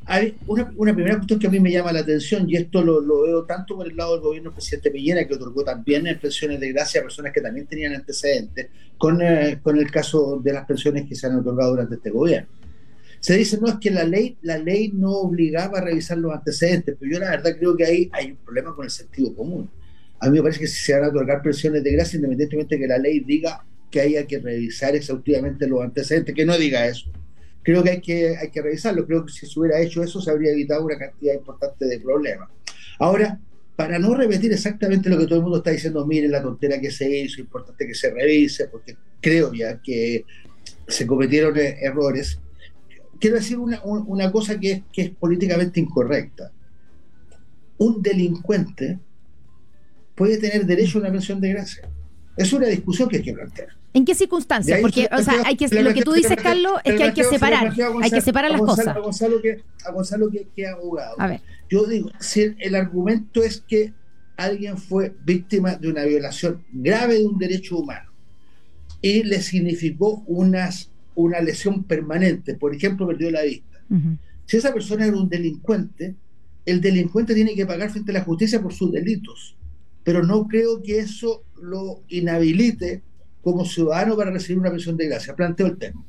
hay 0.05 0.35
una, 0.47 0.93
primera 0.93 1.15
cuestión 1.15 1.39
que 1.39 1.47
a 1.47 1.49
mí 1.49 1.59
me 1.59 1.71
llama 1.71 1.91
la 1.91 1.99
atención, 1.99 2.49
y 2.49 2.55
esto 2.57 2.81
lo, 2.83 3.23
veo 3.23 3.43
tanto 3.43 3.75
por 3.75 3.87
el 3.87 3.95
lado 3.95 4.13
del 4.13 4.21
gobierno 4.21 4.49
del 4.49 4.55
presidente 4.55 4.91
Piñera, 4.91 5.27
que 5.27 5.35
otorgó 5.35 5.63
también 5.63 6.05
pensiones 6.21 6.59
de 6.59 6.71
gracia 6.71 7.01
a 7.01 7.03
personas 7.03 7.31
que 7.31 7.41
también 7.41 7.67
tenían 7.67 7.93
antecedentes, 7.93 8.67
con, 8.97 9.21
eh, 9.21 9.59
con 9.61 9.77
el 9.77 9.89
caso 9.91 10.39
de 10.43 10.53
las 10.53 10.65
pensiones 10.65 11.07
que 11.07 11.15
se 11.15 11.27
han 11.27 11.35
otorgado 11.35 11.71
durante 11.71 11.95
este 11.95 12.09
gobierno 12.09 12.62
se 13.23 13.37
dice, 13.37 13.57
no, 13.57 13.69
es 13.69 13.75
que 13.75 13.89
la 13.89 14.03
ley, 14.03 14.37
la 14.41 14.57
ley 14.57 14.91
no 14.93 15.11
obligaba 15.11 15.77
a 15.77 15.81
revisar 15.81 16.17
los 16.17 16.33
antecedentes, 16.33 16.97
pero 16.99 17.09
yo 17.09 17.19
la 17.19 17.29
verdad 17.29 17.55
creo 17.57 17.77
que 17.77 17.85
ahí 17.85 18.09
hay 18.11 18.31
un 18.31 18.35
problema 18.35 18.75
con 18.75 18.83
el 18.83 18.91
sentido 18.91 19.33
común. 19.33 19.69
A 20.19 20.29
mí 20.29 20.35
me 20.35 20.41
parece 20.41 20.59
que 20.59 20.67
si 20.67 20.81
se 20.83 20.91
van 20.91 21.05
a 21.05 21.07
otorgar 21.07 21.41
pensiones 21.41 21.85
de 21.85 21.93
gracia, 21.93 22.17
independientemente 22.17 22.75
de 22.75 22.81
que 22.81 22.87
la 22.87 22.97
ley 22.97 23.21
diga 23.21 23.65
que 23.89 24.01
haya 24.01 24.27
que 24.27 24.39
revisar 24.39 24.93
exhaustivamente 24.97 25.65
los 25.67 25.81
antecedentes, 25.81 26.35
que 26.35 26.45
no 26.45 26.57
diga 26.57 26.85
eso. 26.85 27.09
Creo 27.61 27.81
que 27.81 27.91
hay 27.91 28.01
que, 28.01 28.35
hay 28.35 28.51
que 28.51 28.61
revisarlo. 28.61 29.07
Creo 29.07 29.25
que 29.25 29.31
si 29.31 29.47
se 29.47 29.57
hubiera 29.57 29.79
hecho 29.79 30.03
eso, 30.03 30.19
se 30.19 30.29
habría 30.29 30.51
evitado 30.51 30.83
una 30.83 30.97
cantidad 30.97 31.33
importante 31.33 31.85
de 31.85 32.01
problemas. 32.01 32.49
Ahora, 32.99 33.39
para 33.77 33.99
no 33.99 34.15
repetir 34.15 34.51
exactamente 34.51 35.09
lo 35.09 35.17
que 35.17 35.27
todo 35.27 35.37
el 35.37 35.43
mundo 35.43 35.59
está 35.59 35.71
diciendo, 35.71 36.05
miren 36.05 36.31
la 36.31 36.43
tontera 36.43 36.77
que 36.77 36.91
se 36.91 37.09
hizo, 37.09 37.35
es 37.35 37.39
importante 37.39 37.87
que 37.87 37.95
se 37.95 38.11
revise, 38.11 38.67
porque 38.67 38.97
creo 39.21 39.53
ya 39.53 39.81
que 39.81 40.25
se 40.89 41.07
cometieron 41.07 41.57
errores 41.57 42.37
quiero 43.19 43.35
decir 43.37 43.57
una, 43.57 44.31
cosa 44.31 44.59
que 44.59 44.83
es, 44.95 45.09
políticamente 45.11 45.79
incorrecta. 45.79 46.51
Un 47.77 48.01
delincuente 48.01 48.99
puede 50.15 50.37
tener 50.37 50.65
derecho 50.65 50.97
a 50.97 51.01
una 51.01 51.11
pensión 51.11 51.41
de 51.41 51.49
gracia. 51.49 51.89
Es 52.37 52.53
una 52.53 52.67
discusión 52.67 53.09
que 53.09 53.17
hay 53.17 53.23
que 53.23 53.33
plantear. 53.33 53.69
¿En 53.93 54.05
qué 54.05 54.15
circunstancias? 54.15 54.79
Porque, 54.81 55.07
o 55.11 55.21
sea, 55.21 55.43
hay 55.45 55.55
que, 55.55 55.67
lo 55.81 55.93
que 55.93 56.01
tú 56.01 56.13
dices, 56.13 56.35
Carlos, 56.41 56.73
es 56.83 56.95
que 56.95 57.03
hay 57.03 57.13
que 57.13 57.23
separar, 57.23 57.73
hay 58.01 58.11
que 58.11 58.21
separar 58.21 58.51
las 58.51 58.61
cosas. 58.61 58.87
A 58.87 58.99
Gonzalo, 58.99 59.41
que, 59.41 59.63
a 59.85 59.91
Gonzalo 59.91 60.31
que, 60.31 60.47
que 60.55 60.67
abogado. 60.67 61.15
A 61.19 61.27
ver. 61.27 61.41
Yo 61.69 61.85
digo, 61.85 62.09
si 62.19 62.55
el 62.57 62.75
argumento 62.75 63.43
es 63.43 63.61
que 63.67 63.93
alguien 64.35 64.77
fue 64.77 65.15
víctima 65.23 65.75
de 65.75 65.89
una 65.89 66.05
violación 66.05 66.63
grave 66.71 67.15
de 67.15 67.25
un 67.25 67.37
derecho 67.37 67.77
humano 67.77 68.11
y 69.01 69.23
le 69.23 69.41
significó 69.41 70.23
unas 70.25 70.89
una 71.15 71.39
lesión 71.41 71.83
permanente, 71.83 72.55
por 72.55 72.75
ejemplo, 72.75 73.07
perdió 73.07 73.31
la 73.31 73.43
vista. 73.43 73.83
Si 74.45 74.57
esa 74.57 74.73
persona 74.73 75.05
era 75.05 75.15
un 75.15 75.29
delincuente, 75.29 76.15
el 76.65 76.81
delincuente 76.81 77.35
tiene 77.35 77.55
que 77.55 77.65
pagar 77.65 77.89
frente 77.89 78.11
a 78.11 78.15
la 78.15 78.23
justicia 78.23 78.61
por 78.61 78.73
sus 78.73 78.91
delitos, 78.91 79.55
pero 80.03 80.23
no 80.23 80.47
creo 80.47 80.81
que 80.81 80.99
eso 80.99 81.43
lo 81.61 82.03
inhabilite 82.07 83.03
como 83.41 83.65
ciudadano 83.65 84.15
para 84.15 84.31
recibir 84.31 84.59
una 84.59 84.71
pensión 84.71 84.97
de 84.97 85.07
gracia. 85.07 85.35
Planteo 85.35 85.67
el 85.67 85.77
tema. 85.77 86.03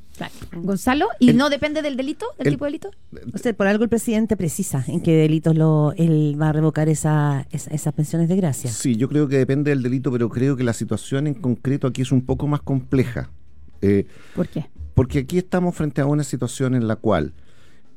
Gonzalo, 0.53 1.07
¿y 1.19 1.33
no 1.33 1.49
depende 1.49 1.81
del 1.81 1.97
delito, 1.97 2.25
del 2.39 2.53
tipo 2.53 2.63
de 2.63 2.71
delito? 2.71 2.91
O 3.33 3.37
sea, 3.37 3.53
por 3.53 3.67
algo 3.67 3.83
el 3.83 3.89
presidente 3.89 4.37
precisa 4.37 4.85
en 4.87 5.01
qué 5.01 5.11
delitos 5.11 5.55
lo, 5.55 5.93
él 5.97 6.37
va 6.41 6.49
a 6.49 6.53
revocar 6.53 6.87
esa, 6.87 7.45
esas 7.51 7.93
pensiones 7.93 8.29
de 8.29 8.37
gracia. 8.37 8.71
Sí, 8.71 8.95
yo 8.95 9.09
creo 9.09 9.27
que 9.27 9.37
depende 9.37 9.71
del 9.71 9.83
delito, 9.83 10.11
pero 10.11 10.29
creo 10.29 10.55
que 10.55 10.63
la 10.63 10.71
situación 10.71 11.27
en 11.27 11.33
concreto 11.33 11.87
aquí 11.87 12.01
es 12.01 12.13
un 12.13 12.25
poco 12.25 12.47
más 12.47 12.61
compleja. 12.61 13.29
Eh, 13.81 14.05
¿Por 14.33 14.47
qué? 14.47 14.67
Porque 14.95 15.19
aquí 15.19 15.37
estamos 15.37 15.75
frente 15.75 15.99
a 15.99 16.05
una 16.05 16.23
situación 16.23 16.73
en 16.73 16.87
la 16.87 16.95
cual, 16.95 17.33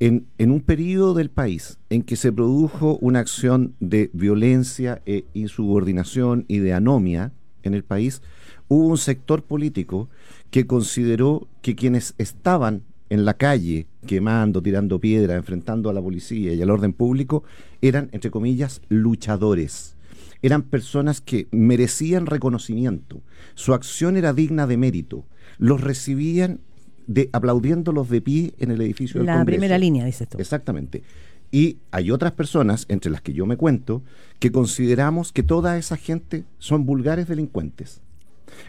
en, 0.01 0.27
un 0.39 0.61
periodo 0.61 1.15
del 1.15 1.31
país 1.31 1.79
en 1.91 2.03
que 2.03 2.17
se 2.17 2.33
produjo 2.33 2.99
una 3.01 3.21
acción 3.21 3.75
de 3.79 4.11
violencia 4.13 5.01
e 5.07 5.25
insubordinación 5.33 6.45
y 6.49 6.59
de 6.59 6.75
anomia 6.75 7.33
en 7.63 7.75
el 7.75 7.85
país, 7.85 8.21
hubo 8.67 8.89
un 8.89 8.99
sector 8.99 9.45
político 9.45 10.09
que 10.51 10.67
consideró 10.67 11.47
que 11.63 11.77
quienes 11.77 12.15
estaban 12.19 12.83
en 13.11 13.25
la 13.25 13.35
calle 13.35 13.87
quemando, 14.05 14.61
tirando 14.61 15.01
piedra, 15.01 15.37
enfrentando 15.37 15.91
a 15.91 15.93
la 15.93 16.03
policía 16.03 16.53
y 16.53 16.61
al 16.61 16.71
orden 16.71 16.93
público, 16.93 17.45
eran, 17.81 18.09
entre 18.11 18.33
comillas, 18.33 18.83
luchadores. 18.89 19.95
Eran 20.43 20.63
personas 20.63 21.21
que 21.21 21.47
merecían 21.53 22.27
reconocimiento. 22.27 23.23
Su 23.55 23.73
acción 23.73 24.17
era 24.17 24.33
digna 24.33 24.67
de 24.67 24.77
mérito. 24.77 25.25
Los 25.59 25.81
recibían 25.81 26.61
de 27.09 27.29
aplaudiéndolos 27.33 28.09
de 28.09 28.21
pie 28.21 28.55
en 28.59 28.71
el 28.71 28.81
edificio 28.83 29.19
del 29.19 29.27
La 29.27 29.39
Congreso. 29.39 29.57
primera 29.57 29.79
línea, 29.79 30.05
dices 30.05 30.29
tú. 30.29 30.39
Exactamente. 30.39 31.03
Y 31.51 31.79
hay 31.91 32.11
otras 32.11 32.33
personas, 32.33 32.85
entre 32.89 33.11
las 33.11 33.23
que 33.23 33.33
yo 33.33 33.47
me 33.47 33.57
cuento, 33.57 34.03
que 34.39 34.53
consideramos 34.53 35.33
que 35.33 35.43
toda 35.43 35.79
esa 35.79 35.97
gente 35.97 36.45
son 36.59 36.85
vulgares 36.85 37.27
delincuentes. 37.27 38.03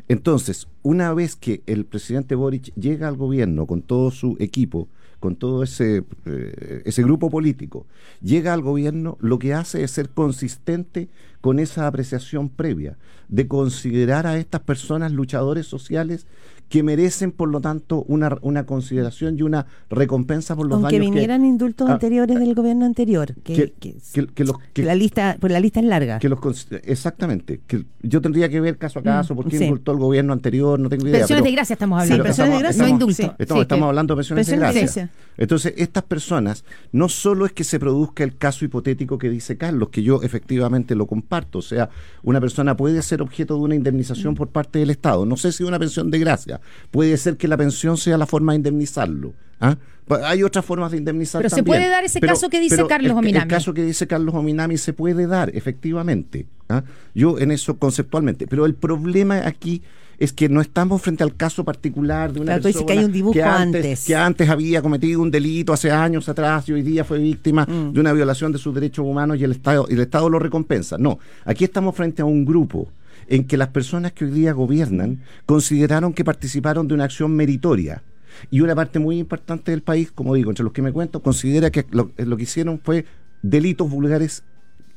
Entonces, 0.07 0.67
una 0.81 1.13
vez 1.13 1.35
que 1.35 1.61
el 1.65 1.85
presidente 1.85 2.35
Boric 2.35 2.73
llega 2.75 3.07
al 3.07 3.17
gobierno 3.17 3.67
con 3.67 3.81
todo 3.81 4.11
su 4.11 4.37
equipo, 4.39 4.87
con 5.19 5.35
todo 5.35 5.63
ese, 5.63 6.03
eh, 6.25 6.81
ese 6.85 7.03
grupo 7.03 7.29
político, 7.29 7.85
llega 8.21 8.53
al 8.53 8.61
gobierno, 8.61 9.17
lo 9.19 9.37
que 9.39 9.53
hace 9.53 9.83
es 9.83 9.91
ser 9.91 10.09
consistente 10.09 11.09
con 11.41 11.59
esa 11.59 11.87
apreciación 11.87 12.47
previa, 12.47 12.97
de 13.27 13.47
considerar 13.47 14.25
a 14.25 14.37
estas 14.37 14.61
personas 14.61 15.11
luchadores 15.11 15.67
sociales 15.67 16.25
que 16.69 16.83
merecen, 16.83 17.31
por 17.31 17.49
lo 17.49 17.59
tanto, 17.61 18.03
una, 18.07 18.37
una 18.41 18.65
consideración 18.65 19.37
y 19.37 19.41
una 19.41 19.65
recompensa 19.89 20.55
por 20.55 20.67
los 20.67 20.75
Aunque 20.75 20.95
daños 20.97 21.07
que- 21.07 21.11
vinieran 21.11 21.43
indultos 21.43 21.89
Ah, 21.89 21.93
anteriores 21.93 22.39
del 22.39 22.53
gobierno 22.53 22.85
anterior, 22.85 23.33
que, 23.43 23.73
los- 24.37 24.55
la 24.75 24.95
lista, 24.95 25.37
pues 25.39 25.51
la 25.51 25.59
lista 25.59 25.79
es 25.79 25.85
larga. 25.87 26.19
que 26.19 26.29
los 26.29 26.39
cons- 26.39 26.79
exactamente 26.83 27.61
que 27.67 27.85
yo 28.03 28.21
tendría 28.21 28.49
que 28.49 28.61
ver 28.61 28.77
caso 28.77 28.99
a 28.99 29.03
caso 29.03 29.35
por 29.35 29.47
qué 29.47 29.57
sí. 29.57 29.63
indultó 29.63 29.91
el 29.91 29.97
gobierno 29.97 30.31
anterior 30.31 30.79
no 30.79 30.89
tengo 30.89 31.07
idea 31.07 31.19
Pensiones 31.19 31.41
pero- 31.41 31.49
de 31.49 31.55
gracia 31.55 31.73
estamos 31.73 31.99
Sí, 31.99 32.03
hablando. 32.03 32.23
pensiones 32.23 32.53
de 32.53 32.59
gracia. 32.59 32.77
No 32.81 32.85
estamos- 32.85 33.01
indulto. 33.01 33.15
sí. 33.15 33.23
estamos, 33.39 33.59
Sí, 33.59 33.61
estamos 33.63 33.83
que- 33.85 33.89
hablando 33.89 34.13
de 34.13 34.17
pensiones, 34.19 34.47
Pensiones 34.47 34.73
de 34.73 34.73
de 34.79 34.81
gracia. 34.85 35.03
gracia. 35.05 35.29
Entonces, 35.37 35.73
estas 35.77 36.03
personas, 36.03 36.65
no 36.91 37.09
solo 37.09 37.45
es 37.45 37.53
que 37.53 37.63
se 37.63 37.79
produzca 37.79 38.23
el 38.23 38.37
caso 38.37 38.65
hipotético 38.65 39.17
que 39.17 39.29
dice 39.29 39.57
Carlos, 39.57 39.89
que 39.89 40.03
yo 40.03 40.21
efectivamente 40.21 40.95
lo 40.95 41.07
comparto, 41.07 41.59
o 41.59 41.61
sea, 41.61 41.89
una 42.23 42.39
persona 42.41 42.75
puede 42.77 43.01
ser 43.01 43.21
objeto 43.21 43.55
de 43.55 43.61
una 43.61 43.75
indemnización 43.75 44.35
por 44.35 44.49
parte 44.49 44.79
del 44.79 44.89
Estado, 44.89 45.25
no 45.25 45.37
sé 45.37 45.51
si 45.51 45.63
una 45.63 45.79
pensión 45.79 46.11
de 46.11 46.19
gracia, 46.19 46.58
puede 46.91 47.17
ser 47.17 47.37
que 47.37 47.47
la 47.47 47.57
pensión 47.57 47.97
sea 47.97 48.17
la 48.17 48.25
forma 48.25 48.53
de 48.53 48.57
indemnizarlo. 48.57 49.33
¿ah? 49.59 49.75
Hay 50.23 50.41
otras 50.41 50.65
formas 50.65 50.91
de 50.91 50.97
indemnizar 50.97 51.41
Pero 51.43 51.55
se 51.55 51.61
puede 51.63 51.87
dar 51.87 52.03
ese 52.03 52.19
caso 52.19 52.49
que 52.49 52.59
dice 52.59 52.83
Carlos 52.87 53.11
el- 53.11 53.17
Ominami. 53.17 53.43
El 53.43 53.47
caso 53.47 53.73
que 53.75 53.83
dice 53.83 54.07
Carlos 54.07 54.33
Ominami 54.33 54.77
se 54.77 54.93
puede 54.93 55.27
dar, 55.27 55.51
efectivamente. 55.55 56.47
¿ah? 56.67 56.83
Yo 57.13 57.37
en 57.37 57.51
eso 57.51 57.77
conceptualmente. 57.77 58.47
Pero 58.47 58.65
el 58.65 58.73
problema 58.73 59.45
aquí 59.45 59.83
es 60.17 60.33
que 60.33 60.49
no 60.49 60.59
estamos 60.59 61.01
frente 61.01 61.23
al 61.23 61.33
caso 61.35 61.63
particular 61.63 62.33
de 62.33 62.41
una 62.41 62.53
Claro, 62.53 62.63
persona 62.63 62.85
que 62.87 62.91
hay 62.93 63.05
un 63.05 63.11
dibujo 63.11 63.39
antes, 63.41 63.85
antes. 63.85 64.05
que 64.05 64.15
antes 64.15 64.49
había 64.49 64.81
cometido 64.81 65.21
un 65.21 65.31
delito 65.31 65.71
hace 65.71 65.91
años 65.91 66.27
atrás 66.27 66.67
y 66.67 66.73
hoy 66.73 66.81
día 66.81 67.05
fue 67.05 67.19
víctima 67.19 67.65
Mm. 67.65 67.93
de 67.93 67.99
una 68.01 68.11
violación 68.11 68.51
de 68.51 68.57
sus 68.57 68.73
derechos 68.75 69.05
humanos 69.05 69.37
y 69.39 69.45
el 69.45 69.51
Estado, 69.51 69.85
y 69.89 69.93
el 69.93 70.01
Estado 70.01 70.27
lo 70.29 70.37
recompensa. 70.39 70.97
No, 70.97 71.19
aquí 71.45 71.63
estamos 71.63 71.95
frente 71.95 72.21
a 72.21 72.25
un 72.25 72.43
grupo 72.43 72.89
en 73.29 73.45
que 73.45 73.57
las 73.57 73.69
personas 73.69 74.11
que 74.11 74.25
hoy 74.25 74.31
día 74.31 74.53
gobiernan 74.53 75.21
consideraron 75.45 76.13
que 76.13 76.25
participaron 76.25 76.87
de 76.87 76.95
una 76.95 77.05
acción 77.05 77.31
meritoria. 77.35 78.03
Y 78.51 78.61
una 78.61 78.75
parte 78.75 78.99
muy 78.99 79.19
importante 79.19 79.71
del 79.71 79.83
país, 79.83 80.11
como 80.11 80.35
digo, 80.35 80.49
entre 80.49 80.63
los 80.63 80.73
que 80.73 80.81
me 80.81 80.91
cuento, 80.91 81.21
considera 81.21 81.69
que 81.71 81.85
lo, 81.91 82.11
lo 82.17 82.37
que 82.37 82.43
hicieron 82.43 82.79
fue 82.79 83.05
delitos 83.41 83.89
vulgares 83.89 84.43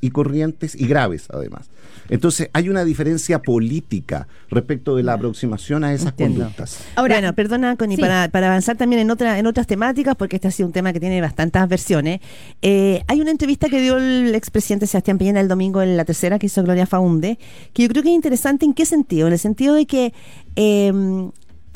y 0.03 0.11
corrientes 0.11 0.75
y 0.79 0.87
graves 0.87 1.29
además. 1.33 1.71
Entonces 2.11 2.51
hay 2.53 2.69
una 2.69 2.85
diferencia 2.85 3.41
política 3.41 4.27
respecto 4.51 4.97
de 4.97 5.05
la 5.05 5.15
aproximación 5.15 5.85
a 5.85 5.95
esas 5.95 6.09
Entiendo. 6.09 6.41
conductas. 6.41 6.81
Ahora- 6.97 7.15
bueno, 7.15 7.33
perdona, 7.35 7.77
Connie, 7.77 7.97
Sí. 7.97 8.03
para, 8.03 8.29
para 8.29 8.49
avanzar 8.49 8.77
también 8.77 9.01
en, 9.01 9.11
otra, 9.11 9.39
en 9.39 9.47
otras 9.47 9.67
temáticas, 9.69 10.17
porque 10.17 10.37
este 10.37 10.49
ha 10.49 10.51
sido 10.51 10.67
un 10.67 10.73
tema 10.73 10.93
que 10.93 11.01
tiene 11.01 11.21
bastantes 11.23 11.67
versiones. 11.69 12.21
eh, 12.61 13.03
hay 13.07 13.21
una 13.21 13.31
entrevista 13.31 13.69
que 13.69 13.81
dio 13.81 13.97
el 13.97 14.35
expresidente 14.35 14.87
Sebastián 14.87 15.17
Piñera 15.19 15.41
el 15.41 15.49
domingo 15.49 15.81
en 15.83 15.97
la 15.97 16.05
tercera 16.05 16.39
que 16.39 16.47
hizo 16.47 16.63
Gloria 16.65 16.85
Faunde, 16.87 17.39
que 17.73 17.85
yo 17.85 17.89
creo 17.89 18.03
que 18.03 18.09
es 18.11 18.15
interesante 18.15 18.67
en 18.67 18.75
qué 18.75 18.85
sentido, 18.85 19.29
en 19.29 19.33
el 19.35 19.39
sentido 19.39 19.75
de 19.75 19.87
que 19.87 20.13
eh, 20.57 20.93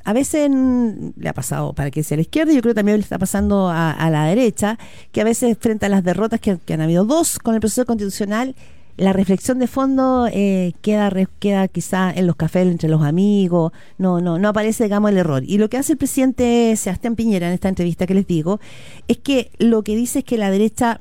a 0.06 0.12
veces 0.12 0.48
le 0.50 1.28
ha 1.28 1.34
pasado 1.34 1.72
para 1.72 1.90
que 1.90 2.04
sea 2.04 2.16
la 2.16 2.20
izquierda, 2.20 2.52
y 2.52 2.54
yo 2.54 2.62
creo 2.62 2.74
que 2.74 2.76
también 2.76 2.96
le 2.96 3.02
está 3.02 3.18
pasando 3.18 3.68
a, 3.68 4.08
la 4.08 4.24
derecha, 4.26 4.78
que 5.10 5.20
a 5.20 5.24
veces 5.24 5.58
frente 5.58 5.86
a 5.86 5.88
las 5.88 6.04
derrotas 6.04 6.38
que, 6.40 6.58
han 6.72 6.80
habido 6.80 7.04
dos 7.04 7.40
con 7.40 7.54
el 7.54 7.60
proceso 7.60 7.84
constitucional, 7.84 8.54
la 8.96 9.12
reflexión 9.12 9.58
de 9.58 9.66
fondo 9.66 10.28
eh, 10.32 10.74
queda 10.80 11.10
queda 11.40 11.66
quizá 11.66 12.12
en 12.12 12.28
los 12.28 12.36
cafés 12.36 12.68
entre 12.68 12.88
los 12.88 13.02
amigos, 13.02 13.72
no 13.98 14.20
no 14.20 14.38
no 14.38 14.48
aparece 14.48 14.84
digamos 14.84 15.10
el 15.10 15.18
error. 15.18 15.42
Y 15.44 15.58
lo 15.58 15.68
que 15.68 15.76
hace 15.76 15.92
el 15.92 15.98
presidente 15.98 16.74
Sebastián 16.76 17.16
Piñera 17.16 17.48
en 17.48 17.52
esta 17.52 17.68
entrevista 17.68 18.06
que 18.06 18.14
les 18.14 18.26
digo 18.26 18.60
es 19.08 19.18
que 19.18 19.50
lo 19.58 19.82
que 19.82 19.96
dice 19.96 20.20
es 20.20 20.24
que 20.24 20.38
la 20.38 20.50
derecha 20.50 21.00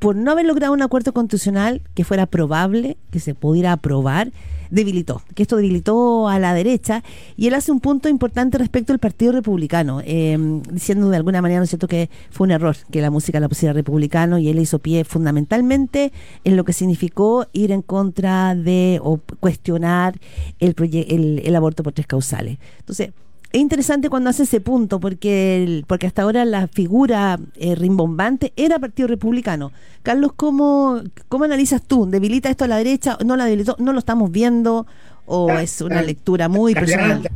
por 0.00 0.16
no 0.16 0.32
haber 0.32 0.46
logrado 0.46 0.72
un 0.72 0.82
acuerdo 0.82 1.12
constitucional 1.12 1.82
que 1.94 2.04
fuera 2.04 2.26
probable, 2.26 2.96
que 3.12 3.20
se 3.20 3.34
pudiera 3.34 3.70
aprobar, 3.72 4.32
debilitó, 4.70 5.20
que 5.34 5.42
esto 5.42 5.56
debilitó 5.56 6.28
a 6.28 6.38
la 6.38 6.54
derecha, 6.54 7.02
y 7.36 7.48
él 7.48 7.54
hace 7.54 7.70
un 7.70 7.80
punto 7.80 8.08
importante 8.08 8.56
respecto 8.56 8.92
al 8.92 8.98
Partido 8.98 9.32
Republicano, 9.32 10.00
eh, 10.04 10.38
diciendo 10.72 11.10
de 11.10 11.16
alguna 11.16 11.42
manera, 11.42 11.60
¿no 11.60 11.64
es 11.64 11.70
cierto?, 11.70 11.86
que 11.86 12.08
fue 12.30 12.46
un 12.46 12.52
error 12.52 12.76
que 12.90 13.02
la 13.02 13.10
música 13.10 13.40
la 13.40 13.48
pusiera 13.48 13.72
republicano, 13.74 14.38
y 14.38 14.48
él 14.48 14.58
hizo 14.58 14.78
pie 14.78 15.04
fundamentalmente 15.04 16.12
en 16.44 16.56
lo 16.56 16.64
que 16.64 16.72
significó 16.72 17.46
ir 17.52 17.70
en 17.70 17.82
contra 17.82 18.54
de 18.54 19.00
o 19.02 19.20
cuestionar 19.38 20.18
el, 20.60 20.74
el, 20.78 21.42
el 21.44 21.56
aborto 21.56 21.82
por 21.82 21.92
tres 21.92 22.06
causales. 22.06 22.58
Entonces, 22.78 23.10
es 23.52 23.60
interesante 23.60 24.08
cuando 24.08 24.30
hace 24.30 24.44
ese 24.44 24.60
punto, 24.60 25.00
porque 25.00 25.62
el- 25.62 25.84
porque 25.86 26.06
hasta 26.06 26.22
ahora 26.22 26.44
la 26.44 26.68
figura 26.68 27.38
eh, 27.56 27.74
rimbombante 27.74 28.52
era 28.56 28.78
Partido 28.78 29.08
Republicano. 29.08 29.72
Carlos, 30.02 30.32
¿cómo, 30.36 31.00
¿cómo 31.28 31.44
analizas 31.44 31.82
tú? 31.82 32.06
¿Debilita 32.08 32.48
esto 32.48 32.64
a 32.64 32.68
la 32.68 32.76
derecha? 32.76 33.18
¿No 33.24 33.36
la 33.36 33.44
debilitó? 33.46 33.76
¿No 33.80 33.92
lo 33.92 33.98
estamos 33.98 34.30
viendo? 34.30 34.86
¿O 35.26 35.48
Da- 35.48 35.62
es 35.62 35.80
una 35.80 35.96
da- 35.96 36.02
lectura 36.02 36.48
muy 36.48 36.74
personal? 36.74 37.28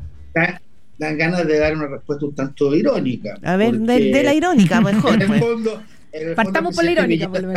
dan- 0.98 1.18
ganas 1.18 1.46
de 1.46 1.58
dar 1.58 1.76
una 1.76 1.88
respuesta 1.88 2.24
un 2.24 2.34
tanto 2.34 2.74
irónica. 2.74 3.36
A 3.42 3.56
ver, 3.56 3.78
de, 3.78 4.22
la 4.22 4.32
irónica, 4.34 4.80
mejor. 4.80 5.14
En 5.14 5.22
el 5.22 5.26
pues. 5.28 5.40
fondo, 5.40 5.82
en 6.12 6.28
el 6.28 6.34
Partamos 6.34 6.74
fondo, 6.74 6.76
por 6.76 6.84
la 6.84 6.90
irónica, 6.92 7.28
por 7.28 7.42
lo 7.42 7.52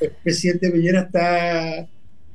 el 0.00 0.12
presidente 0.22 0.70
Piñera 0.70 1.00
está, 1.00 1.86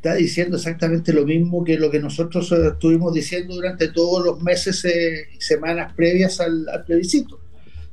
está 0.04 0.16
diciendo 0.16 0.58
exactamente 0.58 1.14
lo 1.14 1.26
mismo 1.26 1.64
que 1.64 1.78
lo 1.78 1.90
que 1.90 2.00
nosotros 2.00 2.52
eh, 2.52 2.68
estuvimos 2.74 3.14
diciendo 3.14 3.56
durante 3.56 3.88
todos 3.88 4.26
los 4.26 4.42
meses 4.42 4.84
eh, 4.84 5.30
y 5.34 5.40
semanas 5.40 5.94
previas 5.94 6.42
al, 6.42 6.66
plebiscito, 6.86 7.40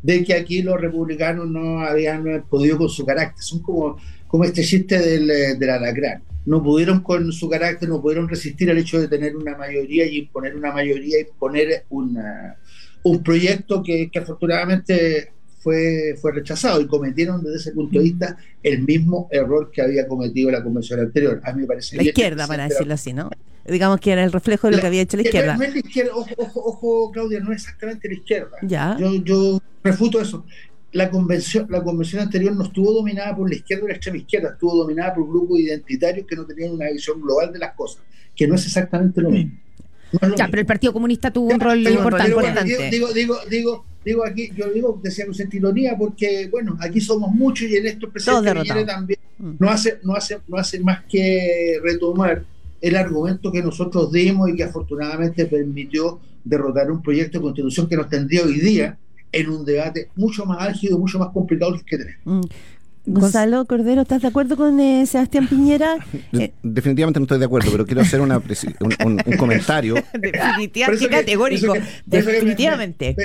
de 0.03 0.25
que 0.25 0.35
aquí 0.35 0.63
los 0.63 0.81
republicanos 0.81 1.49
no 1.49 1.79
habían 1.79 2.27
eh, 2.27 2.43
podido 2.51 2.79
con 2.79 2.89
su 2.89 3.07
carácter. 3.07 3.45
Son 3.45 3.63
como, 3.63 3.97
como 4.27 4.43
este 4.43 4.65
chiste 4.65 4.99
del, 4.99 5.57
del 5.57 5.71
alacrán. 5.71 6.25
No 6.47 6.61
pudieron 6.61 7.01
con 7.01 7.31
su 7.31 7.49
carácter, 7.49 7.89
no 7.89 8.03
pudieron 8.03 8.29
resistir 8.29 8.69
al 8.73 8.79
hecho 8.79 8.99
de 9.01 9.07
tener 9.07 9.37
una 9.37 9.57
mayoría 9.57 10.05
y 10.05 10.19
imponer 10.19 10.57
una 10.57 10.73
mayoría, 10.73 11.21
imponer 11.21 11.85
una, 11.91 12.57
un 13.05 13.23
proyecto 13.23 13.85
que, 13.85 14.11
que 14.11 14.19
afortunadamente 14.19 15.31
fue, 15.61 16.17
fue 16.21 16.33
rechazado 16.33 16.81
y 16.81 16.87
cometieron 16.87 17.43
desde 17.43 17.59
ese 17.59 17.73
punto 17.73 17.99
de 17.99 18.05
vista 18.05 18.37
el 18.63 18.83
mismo 18.83 19.29
error 19.31 19.71
que 19.71 19.83
había 19.83 20.09
cometido 20.09 20.51
la 20.51 20.63
convención 20.63 21.01
anterior. 21.01 21.41
A 21.45 21.53
mí 21.53 21.63
me 21.63 21.67
parece 21.67 21.97
La 21.97 22.03
izquierda, 22.03 22.47
para 22.47 22.69
decirlo 22.69 22.95
así, 22.95 23.13
¿no? 23.13 23.31
Digamos 23.67 24.01
que 24.01 24.11
era 24.11 24.25
el 24.25 24.33
reflejo 24.33 24.69
de 24.69 24.77
lo 24.77 24.81
que 24.81 24.87
había 24.87 25.03
hecho 25.03 25.19
la 25.19 25.23
izquierda. 25.23 25.57
No 25.57 25.63
es 25.63 25.75
la 25.75 25.79
izquierda, 25.79 26.13
ojo, 26.15 26.31
ojo, 26.39 26.65
ojo, 26.65 27.11
Claudia, 27.13 27.41
no 27.41 27.53
es 27.53 27.63
exactamente 27.63 28.09
la 28.09 28.15
izquierda. 28.15 28.57
Ya. 28.63 28.97
Yo, 28.99 29.15
yo 29.23 29.63
refuto 29.85 30.21
eso. 30.21 30.45
La 30.93 31.11
convención, 31.11 31.67
la 31.69 31.85
convención 31.85 32.23
anterior 32.23 32.57
no 32.57 32.65
estuvo 32.65 32.93
dominada 32.93 33.37
por 33.37 33.49
la 33.49 33.55
izquierda 33.55 33.85
o 33.85 33.89
la 33.89 33.95
extrema 33.95 34.19
izquierda, 34.19 34.51
estuvo 34.53 34.75
dominada 34.75 35.15
por 35.15 35.29
grupos 35.29 35.61
identitarios 35.61 36.27
que 36.27 36.35
no 36.35 36.47
tenían 36.47 36.73
una 36.73 36.91
visión 36.91 37.21
global 37.21 37.53
de 37.53 37.61
las 37.61 37.75
cosas, 37.75 38.03
que 38.35 38.49
no 38.49 38.57
es 38.57 38.65
exactamente 38.65 39.21
lo 39.21 39.31
mismo. 39.31 39.53
No 40.21 40.29
lo 40.29 40.37
Ya, 40.37 40.49
pero 40.49 40.61
el 40.61 40.67
Partido 40.67 40.93
Comunista 40.93 41.31
tuvo 41.31 41.53
un 41.55 41.61
rol 41.61 41.87
importante. 41.87 42.91
digo, 42.91 43.13
digo, 43.13 43.37
digo, 43.49 43.85
digo 44.05 44.27
aquí, 44.27 44.51
yo 44.57 44.71
digo, 44.71 45.01
decía 45.03 45.27
con 45.27 45.35
ironía, 45.53 45.97
porque 45.97 46.49
bueno, 46.51 46.77
aquí 46.81 47.01
somos 47.01 47.31
muchos 47.33 47.69
y 47.69 47.77
en 47.77 47.87
esto 47.87 48.07
el 48.07 48.13
presidente 48.13 48.85
también 48.85 49.21
Mm. 49.41 49.55
no 49.59 49.71
hace, 49.71 49.99
no 50.03 50.15
hace, 50.15 50.39
no 50.47 50.59
hace 50.59 50.81
más 50.81 51.03
que 51.09 51.79
retomar 51.83 52.45
el 52.81 52.97
argumento 52.97 53.51
que 53.51 53.63
nosotros 53.63 54.13
dimos 54.13 54.51
y 54.51 54.57
que 54.57 54.65
afortunadamente 54.65 55.47
permitió 55.47 56.21
derrotar 56.45 56.91
un 56.91 57.03
proyecto 57.03 57.39
de 57.39 57.43
constitución 57.43 57.89
que 57.89 57.97
nos 57.97 58.09
tendría 58.09 58.43
hoy 58.45 58.61
día 58.61 58.99
en 59.33 59.51
un 59.51 59.65
debate 59.65 60.09
mucho 60.17 60.45
más 60.45 60.61
álgido, 60.61 60.99
mucho 60.99 61.19
más 61.19 61.29
complicado 61.31 61.73
que 61.73 61.79
el 61.79 61.85
que 61.85 61.99
tenemos. 61.99 62.47
Gonzalo 63.13 63.65
Cordero, 63.65 64.03
¿estás 64.03 64.23
de 64.23 64.29
acuerdo 64.29 64.57
con 64.57 64.79
eh, 64.81 65.05
Sebastián 65.07 65.49
Piñera? 65.49 65.97
Eh, 66.33 66.53
Definitivamente 66.63 67.19
no 67.21 67.25
estoy 67.25 67.39
de 67.39 67.45
acuerdo, 67.47 67.71
pero 67.73 67.85
quiero 67.85 68.03
hacer 68.03 68.21
una 68.21 68.39
preci- 68.41 68.75
un, 68.81 68.95
un- 69.07 69.21
un 69.25 69.37
comentario. 69.39 69.95
definitivamente, 70.13 71.09
categórico. 71.09 71.73
que- 71.73 71.81
que 71.81 71.85
me- 71.85 72.23
definitivamente. 72.33 73.17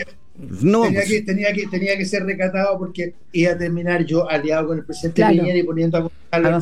No, 0.62 0.82
tenía, 0.84 1.00
pues, 1.00 1.10
que, 1.10 1.22
tenía, 1.22 1.54
que, 1.54 1.68
tenía 1.68 1.98
que 1.98 2.06
ser 2.06 2.24
recatado 2.26 2.78
porque 2.78 3.14
iba 3.32 3.54
a 3.54 3.58
terminar 3.58 4.06
yo 4.06 4.30
aliado 4.30 4.68
con 4.68 4.80
el 4.80 4.84
presidente 4.86 5.22
Claro. 5.22 5.38
Piñera 5.38 5.58
y 5.58 5.64
poniendo 5.64 6.12
a 6.32 6.40
Gonzalo 6.40 6.60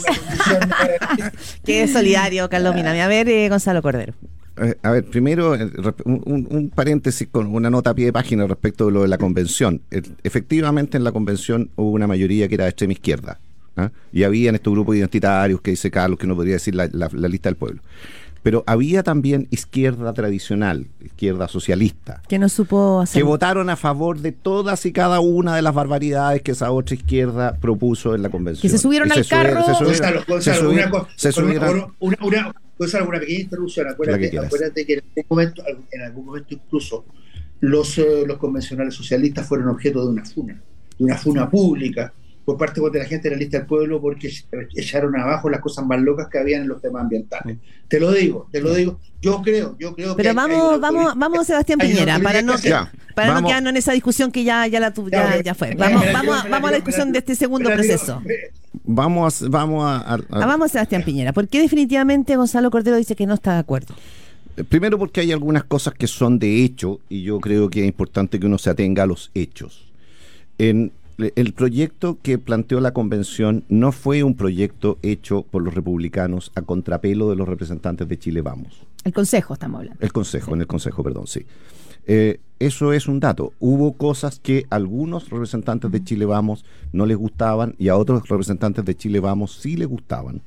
Qué 1.66 1.88
solidario, 1.88 2.48
Carlos 2.50 2.76
Minami. 2.76 3.00
A 3.00 3.08
ver, 3.08 3.28
eh, 3.30 3.50
Gonzalo 3.50 3.82
Cordero. 3.82 4.14
Eh, 4.58 4.76
a 4.84 4.92
ver, 4.92 5.06
primero 5.06 5.56
eh, 5.56 5.70
un, 6.06 6.72
paréntesis 6.74 7.28
con 7.32 7.48
una 7.48 7.70
nota 7.70 7.90
a 7.92 7.94
pie 7.96 8.06
de 8.06 8.14
página 8.14 8.46
respecto 8.46 8.86
de 8.86 8.92
lo 8.92 9.02
de 9.02 9.08
la 9.08 9.18
convención. 9.18 9.82
Eh, 9.92 10.02
efectivamente, 10.24 10.98
en 10.98 11.04
la 11.04 11.12
convención 11.12 11.70
hubo 11.76 11.90
una 11.92 12.08
mayoría 12.08 12.48
que 12.48 12.56
era 12.56 12.66
de 12.66 12.70
extrema 12.72 12.94
izquierda. 12.94 13.40
¿ah? 13.78 13.90
Y 14.12 14.24
había 14.24 14.50
en 14.50 14.56
estos 14.56 14.74
grupos 14.74 14.96
identitarios 14.96 15.60
que 15.62 15.72
dice 15.72 15.90
Carlos, 15.90 16.20
que 16.20 16.28
no 16.28 16.36
podría 16.36 16.54
decir 16.56 16.76
la, 16.76 16.88
la- 16.92 17.10
la 17.12 17.28
lista 17.28 17.50
del 17.50 17.56
pueblo. 17.56 17.82
Pero 18.44 18.62
había 18.68 19.04
también 19.04 19.48
izquierda 19.52 20.12
tradicional, 20.14 20.88
izquierda 21.02 21.48
socialista. 21.48 22.22
Que 22.28 22.38
no 22.40 22.50
supo 22.50 23.00
hacer. 23.00 23.22
Que 23.22 23.24
votaron 23.24 23.70
a 23.70 23.78
favor 23.78 24.20
de 24.20 24.34
todas 24.34 24.86
y 24.86 24.92
cada 24.92 25.22
una 25.22 25.56
de 25.56 25.62
las 25.62 25.74
barbaridades 25.74 26.42
que 26.42 26.52
esa 26.52 26.70
otra 26.70 26.94
izquierda 26.96 27.56
propuso 27.62 28.16
en 28.16 28.22
la 28.22 28.28
convención. 28.30 28.62
Que 28.62 28.68
se 28.68 28.78
subieron 28.80 29.10
al 29.14 29.26
carro. 29.26 29.64
Se 29.66 29.74
subieron, 29.76 29.86
Gonzalo, 29.86 30.24
Gonzalo, 30.28 30.42
se 30.42 30.50
una, 30.52 30.60
subieron, 30.60 31.08
se 31.16 31.32
subieron, 31.32 31.94
una, 32.02 32.18
una, 32.22 32.56
Gonzalo, 32.84 33.10
una 33.10 33.20
pequeña 33.20 33.42
interrupción. 33.42 33.88
Acuérdate 33.88 34.30
que, 34.30 34.40
acuérdate 34.40 34.86
que 34.86 34.94
en, 34.94 35.02
algún 35.18 35.26
momento, 35.30 35.64
en 35.92 36.02
algún 36.02 36.26
momento 36.26 36.54
incluso 36.54 37.06
los, 37.60 37.98
uh, 37.98 38.26
los 38.26 38.38
convencionales 38.38 38.94
socialistas 38.94 39.48
fueron 39.48 39.70
objeto 39.70 40.04
de 40.04 40.12
una 40.12 40.26
funa, 40.26 40.62
de 40.98 41.04
una 41.04 41.18
funa 41.18 41.50
pública 41.50 42.14
por 42.46 42.58
parte 42.58 42.82
de 42.82 43.00
la 43.00 43.06
gente 43.06 43.30
de 43.30 43.36
la 43.36 43.40
lista 43.40 43.58
del 43.58 43.68
pueblo 43.68 44.02
porque 44.02 44.32
echaron 44.76 45.16
abajo 45.20 45.50
las 45.50 45.62
cosas 45.62 45.86
más 45.86 46.02
locas 46.02 46.28
que 46.28 46.38
habían 46.38 46.64
en 46.64 46.68
los 46.68 46.82
temas 46.82 47.04
ambientales. 47.04 47.58
Te 47.88 48.00
lo 48.00 48.12
digo, 48.12 48.48
te 48.52 48.62
lo 48.62 48.74
digo. 48.74 49.00
Yo 49.22 49.42
creo, 49.42 49.78
yo 49.80 49.96
creo 49.96 50.16
Pero 50.18 50.34
vamos, 50.34 50.82
vamos, 50.82 51.14
vamos 51.16 51.48
Sebastián 51.48 51.80
Piñera, 51.80 52.20
para 52.20 52.42
no 52.42 52.56
para 53.16 53.40
no 53.40 53.48
quedarnos 53.48 53.70
en 53.70 53.78
esa 53.78 53.94
discusión 53.94 54.32
que 54.32 54.44
ya 54.44 54.68
ya 54.68 54.80
la 54.80 54.94
ya, 55.10 55.42
ya 55.42 55.56
fue. 55.56 55.76
Vamos, 55.76 56.04
vamos, 56.12 56.50
vamos 56.50 56.68
a 56.68 56.72
la 56.72 56.78
discusión 56.78 57.12
de 57.14 57.20
este 57.20 57.36
segundo 57.36 57.70
proceso. 57.70 58.22
Vamos, 58.84 59.50
vamos 59.50 59.86
a, 59.86 60.16
a, 60.16 60.18
vamos 60.30 60.72
Sebastián 60.72 61.04
Piñera. 61.04 61.32
¿Por 61.32 61.48
qué 61.48 61.62
definitivamente 61.62 62.36
Gonzalo 62.36 62.70
Cordero 62.72 62.98
dice 62.98 63.16
que 63.16 63.26
no 63.26 63.36
está 63.36 63.54
de 63.54 63.60
acuerdo? 63.60 63.96
Primero 64.68 65.00
porque 65.00 65.22
hay 65.22 65.32
algunas 65.32 65.64
cosas 65.64 65.94
que 65.94 66.08
son 66.08 66.38
de 66.38 66.64
hecho 66.64 67.00
y 67.08 67.24
yo 67.24 67.40
creo 67.40 67.70
que 67.70 67.82
es 67.82 67.88
importante 67.88 68.40
que 68.40 68.46
uno 68.46 68.58
se 68.58 68.70
atenga 68.70 69.04
a 69.04 69.06
los 69.06 69.32
hechos. 69.34 69.86
En 70.58 70.92
el 71.18 71.54
proyecto 71.54 72.18
que 72.22 72.38
planteó 72.38 72.80
la 72.80 72.94
convención 72.94 73.64
no 73.70 73.92
fue 73.92 74.24
un 74.24 74.36
proyecto 74.36 74.98
hecho 75.02 75.44
por 75.44 75.64
los 75.64 75.74
republicanos 75.74 76.52
a 76.56 76.62
contrapelo 76.62 77.30
de 77.30 77.36
los 77.36 77.48
representantes 77.48 78.08
de 78.08 78.18
Chile 78.18 78.42
Vamos. 78.42 78.86
El 79.04 79.14
Consejo 79.14 79.54
estamos 79.54 79.80
hablando. 79.80 80.00
El 80.02 80.14
Consejo, 80.14 80.48
sí. 80.48 80.54
en 80.54 80.62
el 80.62 80.68
Consejo, 80.68 81.04
perdón, 81.04 81.28
sí. 81.28 81.46
Eh, 82.06 82.40
eso 82.60 82.94
es 82.94 83.08
un 83.08 83.20
dato. 83.20 83.54
Hubo 83.60 83.94
cosas 83.94 84.40
que 84.40 84.66
a 84.70 84.76
algunos 84.76 85.30
representantes 85.30 85.92
de 85.92 86.04
Chile 86.04 86.26
Vamos 86.26 86.66
no 86.92 87.06
les 87.06 87.18
gustaban 87.18 87.76
y 87.78 87.90
a 87.90 87.98
otros 87.98 88.28
representantes 88.28 88.86
de 88.86 88.96
Chile 88.96 89.20
Vamos 89.20 89.58
sí 89.60 89.76
les 89.76 89.88
gustaban. 89.88 90.42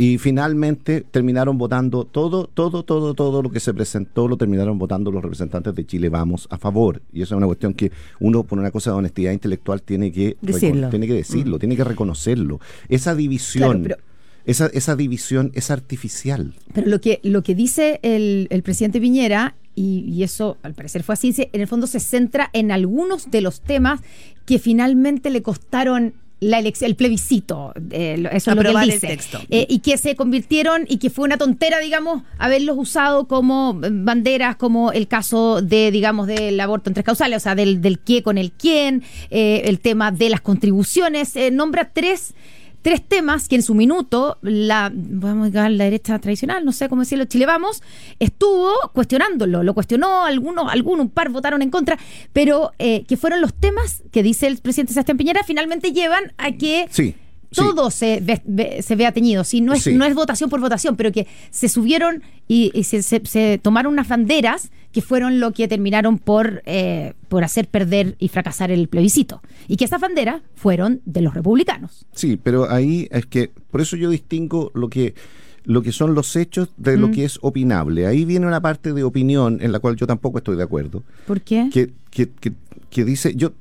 Y 0.00 0.16
finalmente 0.16 1.02
terminaron 1.02 1.58
votando 1.58 2.06
todo, 2.06 2.46
todo, 2.46 2.84
todo, 2.84 3.12
todo 3.12 3.42
lo 3.42 3.50
que 3.50 3.60
se 3.60 3.74
presentó, 3.74 4.28
lo 4.28 4.38
terminaron 4.38 4.78
votando 4.78 5.12
los 5.12 5.22
representantes 5.22 5.74
de 5.74 5.84
Chile 5.84 6.08
Vamos 6.08 6.48
a 6.48 6.56
favor. 6.56 7.02
Y 7.12 7.20
eso 7.20 7.34
es 7.34 7.36
una 7.36 7.44
cuestión 7.44 7.74
que 7.74 7.92
uno, 8.18 8.42
por 8.44 8.58
una 8.58 8.70
cosa 8.70 8.92
de 8.92 8.96
honestidad 8.96 9.32
intelectual, 9.32 9.82
tiene 9.82 10.10
que 10.10 10.38
decirlo, 10.40 10.88
tiene 10.88 11.06
que, 11.06 11.12
decirlo, 11.12 11.56
mm. 11.56 11.60
tiene 11.60 11.76
que 11.76 11.84
reconocerlo. 11.84 12.60
Esa 12.88 13.14
división. 13.14 13.84
Claro, 13.84 14.00
esa, 14.46 14.68
esa, 14.68 14.96
división 14.96 15.52
es 15.52 15.70
artificial. 15.70 16.54
Pero 16.72 16.86
lo 16.86 17.02
que, 17.02 17.20
lo 17.22 17.42
que 17.42 17.54
dice 17.54 18.00
el, 18.02 18.46
el 18.48 18.62
presidente 18.62 19.02
Piñera, 19.02 19.54
y, 19.74 20.06
y, 20.08 20.22
eso 20.22 20.56
al 20.62 20.72
parecer 20.72 21.02
fue 21.02 21.12
así, 21.12 21.34
en 21.36 21.60
el 21.60 21.68
fondo 21.68 21.86
se 21.86 22.00
centra 22.00 22.48
en 22.54 22.72
algunos 22.72 23.30
de 23.30 23.42
los 23.42 23.60
temas 23.60 24.00
que 24.46 24.58
finalmente 24.58 25.28
le 25.28 25.42
costaron 25.42 26.14
la 26.40 26.58
el 26.58 26.96
plebiscito, 26.96 27.74
eh, 27.90 28.26
eso 28.32 28.50
es 28.50 28.56
lo 28.56 28.62
que 28.62 28.70
él 28.70 28.90
dice, 28.90 29.18
eh, 29.50 29.66
y 29.68 29.80
que 29.80 29.98
se 29.98 30.16
convirtieron 30.16 30.86
y 30.88 30.96
que 30.96 31.10
fue 31.10 31.26
una 31.26 31.36
tontera, 31.36 31.78
digamos, 31.80 32.22
haberlos 32.38 32.78
usado 32.78 33.28
como 33.28 33.74
banderas, 33.78 34.56
como 34.56 34.90
el 34.92 35.06
caso 35.06 35.60
de, 35.60 35.90
digamos, 35.90 36.26
del 36.26 36.58
aborto 36.58 36.88
en 36.88 36.94
tres 36.94 37.04
causales, 37.04 37.36
o 37.36 37.40
sea, 37.40 37.54
del, 37.54 37.82
del 37.82 37.98
qué 37.98 38.22
con 38.22 38.38
el 38.38 38.52
quién, 38.52 39.02
eh, 39.30 39.62
el 39.66 39.80
tema 39.80 40.12
de 40.12 40.30
las 40.30 40.40
contribuciones, 40.40 41.36
eh, 41.36 41.50
nombra 41.50 41.90
tres 41.92 42.34
tres 42.82 43.06
temas 43.06 43.48
que 43.48 43.56
en 43.56 43.62
su 43.62 43.74
minuto 43.74 44.38
la, 44.42 44.90
vamos 44.94 45.54
a 45.54 45.68
la 45.68 45.84
derecha 45.84 46.18
tradicional, 46.18 46.64
no 46.64 46.72
sé 46.72 46.88
cómo 46.88 47.02
decirlo, 47.02 47.24
Chile 47.24 47.46
Vamos, 47.46 47.82
estuvo 48.18 48.72
cuestionándolo, 48.92 49.62
lo 49.62 49.74
cuestionó, 49.74 50.24
algunos, 50.24 50.72
algunos, 50.72 51.06
un 51.06 51.10
par 51.10 51.30
votaron 51.30 51.62
en 51.62 51.70
contra, 51.70 51.98
pero 52.32 52.72
eh, 52.78 53.04
que 53.04 53.16
fueron 53.16 53.40
los 53.40 53.54
temas 53.54 54.02
que 54.12 54.22
dice 54.22 54.46
el 54.46 54.58
presidente 54.58 54.92
Sebastián 54.92 55.18
Piñera 55.18 55.42
finalmente 55.44 55.92
llevan 55.92 56.32
a 56.38 56.52
que... 56.52 56.86
Sí 56.90 57.14
todo 57.54 57.90
se, 57.90 58.20
ve, 58.20 58.40
ve, 58.44 58.82
se 58.82 58.96
vea 58.96 59.12
teñido. 59.12 59.44
Sí, 59.44 59.60
no, 59.60 59.72
es, 59.72 59.86
no 59.86 60.04
es 60.04 60.14
votación 60.14 60.50
por 60.50 60.60
votación, 60.60 60.96
pero 60.96 61.12
que 61.12 61.26
se 61.50 61.68
subieron 61.68 62.22
y, 62.48 62.70
y 62.74 62.84
se, 62.84 63.02
se, 63.02 63.22
se, 63.24 63.58
tomaron 63.58 63.92
unas 63.92 64.08
banderas 64.08 64.70
que 64.92 65.02
fueron 65.02 65.40
lo 65.40 65.52
que 65.52 65.68
terminaron 65.68 66.18
por, 66.18 66.62
eh, 66.66 67.14
por 67.28 67.44
hacer 67.44 67.68
perder 67.68 68.16
y 68.18 68.28
fracasar 68.28 68.70
el 68.70 68.88
plebiscito. 68.88 69.42
Y 69.68 69.76
que 69.76 69.84
esas 69.84 70.00
banderas 70.00 70.42
fueron 70.54 71.00
de 71.04 71.22
los 71.22 71.34
republicanos. 71.34 72.06
Sí, 72.12 72.38
pero 72.42 72.70
ahí 72.70 73.08
es 73.10 73.26
que, 73.26 73.50
por 73.70 73.80
eso 73.80 73.96
yo 73.96 74.10
distingo 74.10 74.70
lo 74.74 74.88
que 74.88 75.14
lo 75.62 75.82
que 75.82 75.92
son 75.92 76.14
los 76.14 76.34
hechos 76.36 76.70
de 76.78 76.96
mm. 76.96 77.00
lo 77.00 77.10
que 77.10 77.24
es 77.24 77.38
opinable. 77.42 78.06
Ahí 78.06 78.24
viene 78.24 78.46
una 78.46 78.62
parte 78.62 78.94
de 78.94 79.04
opinión 79.04 79.58
en 79.60 79.72
la 79.72 79.78
cual 79.78 79.94
yo 79.94 80.06
tampoco 80.06 80.38
estoy 80.38 80.56
de 80.56 80.62
acuerdo. 80.62 81.02
¿Por 81.26 81.42
qué? 81.42 81.68
Que, 81.70 81.90
que, 82.10 82.30
que, 82.30 82.54
que 82.88 83.04
dice, 83.04 83.34
yo, 83.36 83.52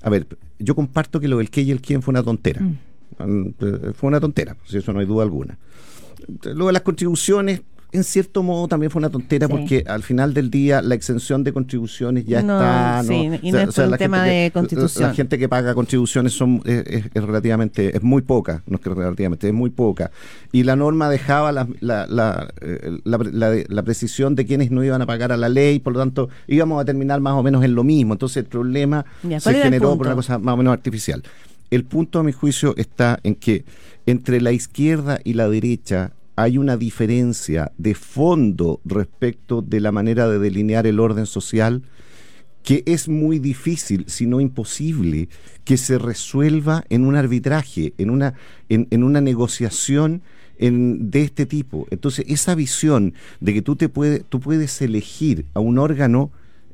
a 0.00 0.08
ver, 0.10 0.28
yo 0.60 0.76
comparto 0.76 1.18
que 1.18 1.26
lo 1.26 1.38
del 1.38 1.50
qué 1.50 1.62
y 1.62 1.72
el 1.72 1.80
quién 1.80 2.02
fue 2.02 2.12
una 2.12 2.22
tontera. 2.22 2.62
Mm 2.62 2.78
fue 3.16 4.08
una 4.08 4.20
tontera, 4.20 4.56
si 4.64 4.78
eso 4.78 4.92
no 4.92 5.00
hay 5.00 5.06
duda 5.06 5.22
alguna. 5.22 5.58
De 6.26 6.54
las 6.54 6.82
contribuciones, 6.82 7.62
en 7.92 8.04
cierto 8.04 8.42
modo 8.42 8.68
también 8.68 8.90
fue 8.90 9.00
una 9.00 9.10
tontera 9.10 9.46
sí. 9.46 9.52
porque 9.52 9.84
al 9.86 10.02
final 10.02 10.32
del 10.32 10.50
día 10.50 10.80
la 10.82 10.94
exención 10.94 11.42
de 11.42 11.52
contribuciones 11.52 12.24
ya 12.24 12.42
no, 12.42 12.54
está. 12.54 13.02
Sí, 13.04 13.28
¿no? 13.28 13.38
y 13.42 13.50
no 13.52 13.58
o 13.58 13.60
sea, 13.60 13.62
es 13.62 13.68
o 13.68 13.72
sea, 13.72 13.88
un 13.88 13.96
tema 13.96 14.24
de 14.24 14.50
constitución. 14.52 15.08
La 15.08 15.14
gente 15.14 15.38
que 15.38 15.48
paga 15.48 15.74
contribuciones 15.74 16.32
son 16.32 16.62
es, 16.64 16.86
es, 16.86 17.04
es, 17.12 17.22
relativamente, 17.22 17.96
es 17.96 18.02
muy 18.02 18.22
poca, 18.22 18.62
no 18.66 18.76
es 18.76 18.82
que 18.82 18.90
relativamente, 18.90 19.48
es 19.48 19.54
muy 19.54 19.70
poca. 19.70 20.10
Y 20.52 20.62
la 20.62 20.76
norma 20.76 21.10
dejaba 21.10 21.52
la, 21.52 21.66
la, 21.80 22.06
la, 22.06 22.48
la, 23.04 23.64
la 23.66 23.82
precisión 23.82 24.36
de 24.36 24.46
quienes 24.46 24.70
no 24.70 24.84
iban 24.84 25.02
a 25.02 25.06
pagar 25.06 25.32
a 25.32 25.36
la 25.36 25.48
ley, 25.48 25.80
por 25.80 25.94
lo 25.94 25.98
tanto 25.98 26.28
íbamos 26.46 26.80
a 26.80 26.84
terminar 26.84 27.20
más 27.20 27.34
o 27.34 27.42
menos 27.42 27.64
en 27.64 27.74
lo 27.74 27.82
mismo. 27.82 28.14
Entonces 28.14 28.38
el 28.38 28.46
problema 28.46 29.04
ya, 29.22 29.40
se 29.40 29.52
generó 29.54 29.96
por 29.96 30.06
una 30.06 30.16
cosa 30.16 30.38
más 30.38 30.54
o 30.54 30.56
menos 30.56 30.72
artificial. 30.72 31.22
El 31.70 31.84
punto, 31.84 32.18
a 32.18 32.22
mi 32.22 32.32
juicio, 32.32 32.74
está 32.76 33.20
en 33.22 33.36
que 33.36 33.64
entre 34.06 34.40
la 34.40 34.52
izquierda 34.52 35.20
y 35.22 35.34
la 35.34 35.48
derecha 35.48 36.12
hay 36.36 36.58
una 36.58 36.76
diferencia 36.76 37.70
de 37.78 37.94
fondo 37.94 38.80
respecto 38.84 39.62
de 39.62 39.80
la 39.80 39.92
manera 39.92 40.28
de 40.28 40.38
delinear 40.38 40.86
el 40.86 40.98
orden 40.98 41.26
social 41.26 41.82
que 42.62 42.82
es 42.86 43.08
muy 43.08 43.38
difícil, 43.38 44.04
si 44.06 44.26
no 44.26 44.40
imposible, 44.40 45.28
que 45.64 45.76
se 45.76 45.98
resuelva 45.98 46.84
en 46.90 47.06
un 47.06 47.16
arbitraje, 47.16 47.94
en 47.98 48.10
una, 48.10 48.34
en, 48.68 48.86
en 48.90 49.02
una 49.02 49.20
negociación 49.20 50.22
en, 50.58 51.10
de 51.10 51.22
este 51.22 51.46
tipo. 51.46 51.86
Entonces, 51.90 52.26
esa 52.28 52.54
visión 52.54 53.14
de 53.40 53.54
que 53.54 53.62
tú, 53.62 53.76
te 53.76 53.88
puede, 53.88 54.20
tú 54.20 54.40
puedes 54.40 54.80
elegir 54.82 55.46
a 55.54 55.60
un 55.60 55.78
órgano 55.78 56.32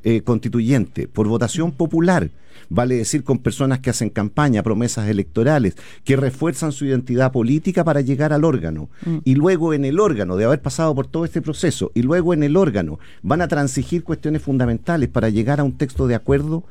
eh, 0.09 0.21
constituyente 0.21 1.09
por 1.09 1.27
votación 1.27 1.73
popular, 1.73 2.31
vale 2.69 2.95
decir 2.95 3.25
con 3.25 3.41
personas 3.41 3.81
que 3.81 3.91
hacen 3.91 4.09
campaña, 4.09 4.63
promesas 4.63 5.09
electorales, 5.09 5.75
que 6.05 6.15
refuerzan 6.15 6.71
su 6.71 6.85
identidad 6.85 7.33
política 7.33 7.83
para 7.83 8.03
llegar 8.03 8.33
al 8.33 8.45
órgano. 8.45 8.89
Mm. 9.05 9.17
Y 9.25 9.35
luego 9.35 9.75
en 9.75 9.85
el 9.85 9.99
órgano, 9.99 10.37
de 10.37 10.45
haber 10.45 10.63
pasado 10.63 10.95
por 10.95 11.09
todo 11.09 11.25
este 11.25 11.43
proceso, 11.43 11.91
y 11.93 12.03
luego 12.03 12.33
en 12.33 12.45
el 12.45 12.57
órgano 12.57 13.01
van 13.23 13.41
a 13.41 13.49
transigir 13.49 14.05
cuestiones 14.05 14.43
fundamentales 14.43 15.09
para 15.09 15.29
llegar 15.29 15.59
a 15.59 15.65
un 15.65 15.77
texto 15.77 16.07
de 16.07 16.15
acuerdo, 16.15 16.63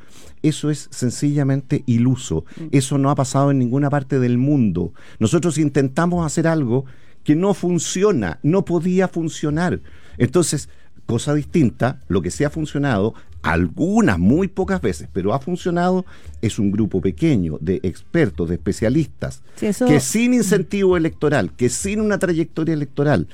eso 0.42 0.70
es 0.70 0.88
sencillamente 0.92 1.84
iluso. 1.88 2.46
Mm. 2.56 2.68
Eso 2.72 2.98
no 2.98 3.10
ha 3.10 3.16
pasado 3.16 3.52
en 3.52 3.60
ninguna 3.60 3.90
parte 3.90 4.18
del 4.18 4.38
mundo. 4.38 4.94
Nosotros 5.20 5.58
intentamos 5.58 6.26
hacer 6.26 6.48
algo 6.48 6.86
que 7.26 7.36
no 7.36 7.54
funciona, 7.54 8.40
no 8.44 8.64
podía 8.64 9.10
funcionar. 9.10 9.82
Entonces, 10.18 10.70
cosa 11.06 11.34
distinta, 11.34 12.00
lo 12.08 12.22
que 12.22 12.32
sí 12.32 12.44
ha 12.44 12.50
funcionado, 12.50 13.14
algunas, 13.42 14.18
muy 14.18 14.48
pocas 14.48 14.82
veces, 14.82 15.08
pero 15.14 15.34
ha 15.34 15.40
funcionado, 15.40 16.06
es 16.42 16.58
un 16.58 16.72
grupo 16.72 17.00
pequeño 17.00 17.58
de 17.62 17.80
expertos, 17.84 18.50
de 18.50 18.56
especialistas, 18.56 19.44
sí, 19.56 19.68
eso... 19.68 19.86
que 19.86 20.00
sin 20.00 20.34
incentivo 20.34 20.98
electoral, 20.98 21.52
que 21.56 21.70
sin 21.70 22.02
una 22.02 22.18
trayectoria 22.18 22.74
electoral, 22.74 23.28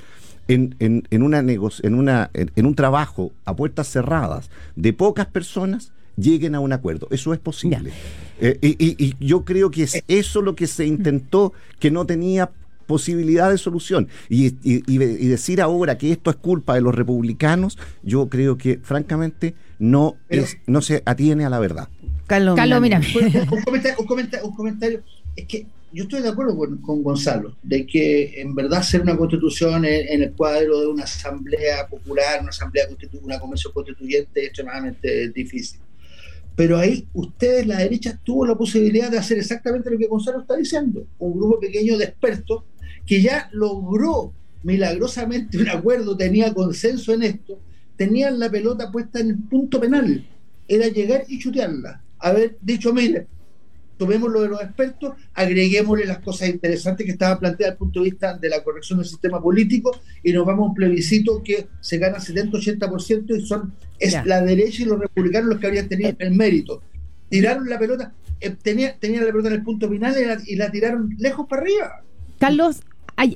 en, 0.47 0.75
en, 0.79 1.07
en, 1.11 1.23
una 1.23 1.39
en, 1.39 1.95
una, 1.95 2.29
en, 2.33 2.51
en 2.55 2.65
un 2.65 2.75
trabajo 2.75 3.31
a 3.45 3.55
puertas 3.55 3.87
cerradas 3.87 4.49
de 4.75 4.91
pocas 4.91 5.27
personas, 5.27 5.93
lleguen 6.17 6.55
a 6.55 6.59
un 6.59 6.73
acuerdo. 6.73 7.07
Eso 7.11 7.33
es 7.33 7.39
posible. 7.39 7.91
Eh, 8.41 8.57
y, 8.61 8.69
y, 8.69 8.95
y, 8.97 9.15
yo 9.25 9.45
creo 9.45 9.71
que 9.71 9.83
es 9.83 10.03
eso 10.07 10.41
lo 10.41 10.55
que 10.55 10.67
se 10.67 10.85
intentó, 10.85 11.53
que 11.79 11.91
no 11.91 12.05
tenía 12.05 12.51
posibilidad 12.85 13.49
de 13.49 13.57
solución. 13.57 14.07
Y, 14.29 14.47
y, 14.63 14.83
y, 14.87 15.27
decir 15.27 15.61
ahora 15.61 15.97
que 15.97 16.11
esto 16.11 16.29
es 16.29 16.35
culpa 16.35 16.75
de 16.75 16.81
los 16.81 16.95
republicanos, 16.95 17.77
yo 18.03 18.29
creo 18.29 18.57
que 18.57 18.79
francamente 18.81 19.55
no, 19.79 20.15
Pero, 20.27 20.43
es, 20.43 20.57
no 20.67 20.81
se 20.81 21.03
atiene 21.05 21.45
a 21.45 21.49
la 21.49 21.59
verdad. 21.59 21.89
Carlos, 22.27 22.55
Carlos 22.55 22.81
mira. 22.81 22.99
Un 22.99 23.61
comentario, 23.63 23.97
un, 23.99 24.05
comentario, 24.05 24.47
un 24.47 24.55
comentario, 24.55 25.03
es 25.35 25.45
que 25.45 25.65
yo 25.93 26.03
estoy 26.03 26.21
de 26.21 26.29
acuerdo 26.29 26.55
con, 26.55 26.77
con, 26.77 27.03
Gonzalo, 27.03 27.55
de 27.63 27.85
que 27.85 28.41
en 28.41 28.55
verdad 28.55 28.81
ser 28.81 29.01
una 29.01 29.17
constitución 29.17 29.83
en, 29.83 30.07
en, 30.07 30.23
el 30.23 30.31
cuadro 30.31 30.79
de 30.79 30.87
una 30.87 31.03
asamblea 31.03 31.87
popular, 31.87 32.39
una 32.39 32.49
asamblea 32.49 32.87
constituyente, 32.87 33.25
una 33.25 33.39
convención 33.39 33.73
constituyente 33.73 34.41
es 34.41 34.47
extremadamente 34.47 35.29
difícil. 35.29 35.81
Pero 36.55 36.77
ahí 36.77 37.07
ustedes, 37.13 37.65
la 37.65 37.77
derecha, 37.77 38.19
tuvo 38.23 38.45
la 38.45 38.55
posibilidad 38.55 39.09
de 39.09 39.17
hacer 39.17 39.37
exactamente 39.37 39.89
lo 39.89 39.97
que 39.97 40.07
Gonzalo 40.07 40.41
está 40.41 40.55
diciendo. 40.55 41.05
Un 41.17 41.33
grupo 41.33 41.59
pequeño 41.59 41.97
de 41.97 42.05
expertos 42.05 42.63
que 43.05 43.21
ya 43.21 43.49
logró 43.51 44.33
milagrosamente 44.63 45.57
un 45.57 45.69
acuerdo, 45.69 46.15
tenía 46.15 46.53
consenso 46.53 47.13
en 47.13 47.23
esto, 47.23 47.59
tenían 47.95 48.39
la 48.39 48.49
pelota 48.49 48.91
puesta 48.91 49.19
en 49.19 49.29
el 49.31 49.37
punto 49.37 49.79
penal. 49.79 50.25
Era 50.67 50.87
llegar 50.87 51.25
y 51.27 51.39
chutearla. 51.39 52.01
Haber 52.19 52.57
dicho, 52.61 52.93
mire, 52.93 53.27
tomemos 53.97 54.31
lo 54.31 54.41
de 54.41 54.49
los 54.49 54.61
expertos, 54.61 55.13
agreguémosle 55.33 56.05
las 56.05 56.19
cosas 56.19 56.49
interesantes 56.49 57.05
que 57.05 57.11
estaban 57.11 57.39
planteadas 57.39 57.59
desde 57.59 57.71
el 57.73 57.77
punto 57.77 57.99
de 57.99 58.09
vista 58.09 58.37
de 58.37 58.49
la 58.49 58.63
corrección 58.63 58.99
del 58.99 59.07
sistema 59.07 59.41
político 59.41 59.91
y 60.23 60.31
nos 60.33 60.45
vamos 60.45 60.65
a 60.65 60.69
un 60.69 60.73
plebiscito 60.75 61.41
que 61.43 61.67
se 61.81 61.97
gana 61.97 62.17
70-80% 62.17 63.37
y 63.37 63.45
son 63.45 63.73
es 63.99 64.13
Ya. 64.13 64.25
la 64.25 64.41
derecha 64.41 64.81
y 64.81 64.85
los 64.85 64.99
republicanos 64.99 65.49
los 65.49 65.59
que 65.59 65.67
habrían 65.67 65.87
tenido 65.87 66.11
el 66.17 66.31
mérito. 66.31 66.81
Tiraron 67.29 67.69
la 67.69 67.77
pelota, 67.77 68.13
eh, 68.39 68.55
tenía, 68.61 68.95
tenían 68.97 69.23
la 69.25 69.31
pelota 69.31 69.49
en 69.49 69.55
el 69.55 69.63
punto 69.63 69.87
final 69.89 70.15
y 70.19 70.25
la, 70.25 70.37
y 70.47 70.55
la 70.55 70.71
tiraron 70.71 71.15
lejos 71.19 71.45
para 71.47 71.61
arriba. 71.61 72.03
Carlos, 72.39 72.81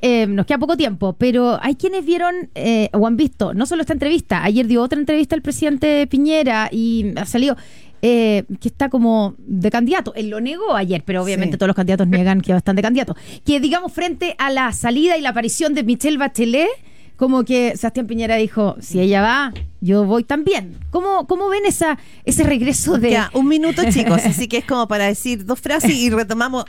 eh, 0.02 0.26
nos 0.28 0.46
queda 0.46 0.58
poco 0.58 0.78
tiempo, 0.78 1.14
pero 1.14 1.60
hay 1.62 1.76
quienes 1.76 2.06
vieron 2.06 2.50
eh, 2.56 2.90
o 2.94 3.06
han 3.06 3.18
visto 3.18 3.54
no 3.54 3.66
solo 3.66 3.82
esta 3.82 3.94
entrevista, 3.94 4.44
ayer 4.44 4.68
dio 4.68 4.82
otra 4.82 5.00
entrevista 5.00 5.36
el 5.36 5.42
presidente 5.42 6.08
Piñera 6.08 6.70
y 6.72 7.14
ha 7.18 7.26
salido 7.26 7.56
eh, 8.02 8.44
que 8.60 8.68
está 8.68 8.90
como 8.90 9.36
de 9.40 9.72
candidato. 9.72 10.14
Él 10.16 10.30
lo 10.30 10.40
negó 10.40 10.76
ayer, 10.76 11.04
pero 11.06 11.24
obviamente 11.24 11.54
Sí. 11.54 11.58
todos 11.58 11.68
los 11.70 11.76
candidatos 11.76 12.08
niegan 12.08 12.42
que 12.42 12.52
están 12.56 12.76
de 12.76 12.82
candidato. 12.82 13.16
Que 13.46 13.60
digamos 13.60 13.92
frente 13.94 14.36
a 14.38 14.50
la 14.52 14.72
salida 14.74 15.18
y 15.18 15.22
la 15.22 15.30
aparición 15.30 15.74
de 15.74 15.84
Michelle 15.84 16.18
Bachelet, 16.18 16.70
como 17.16 17.44
que 17.46 17.76
Sebastián 17.78 18.08
Piñera 18.08 18.36
dijo, 18.36 18.76
si 18.80 19.00
ella 19.00 19.22
va, 19.22 19.54
yo 19.82 20.04
voy 20.04 20.24
también. 20.24 20.78
¿Cómo, 20.92 21.28
cómo 21.28 21.50
ven 21.50 21.66
esa, 21.66 21.98
ese 22.26 22.44
regreso 22.44 22.98
de... 22.98 23.12
Ya, 23.12 23.30
un 23.34 23.48
minuto, 23.48 23.84
chicos, 23.90 24.26
así 24.26 24.48
que 24.48 24.58
es 24.58 24.66
como 24.66 24.88
para 24.88 25.06
decir 25.06 25.46
dos 25.46 25.60
frases 25.60 25.92
y 25.92 26.10
retomamos 26.10 26.66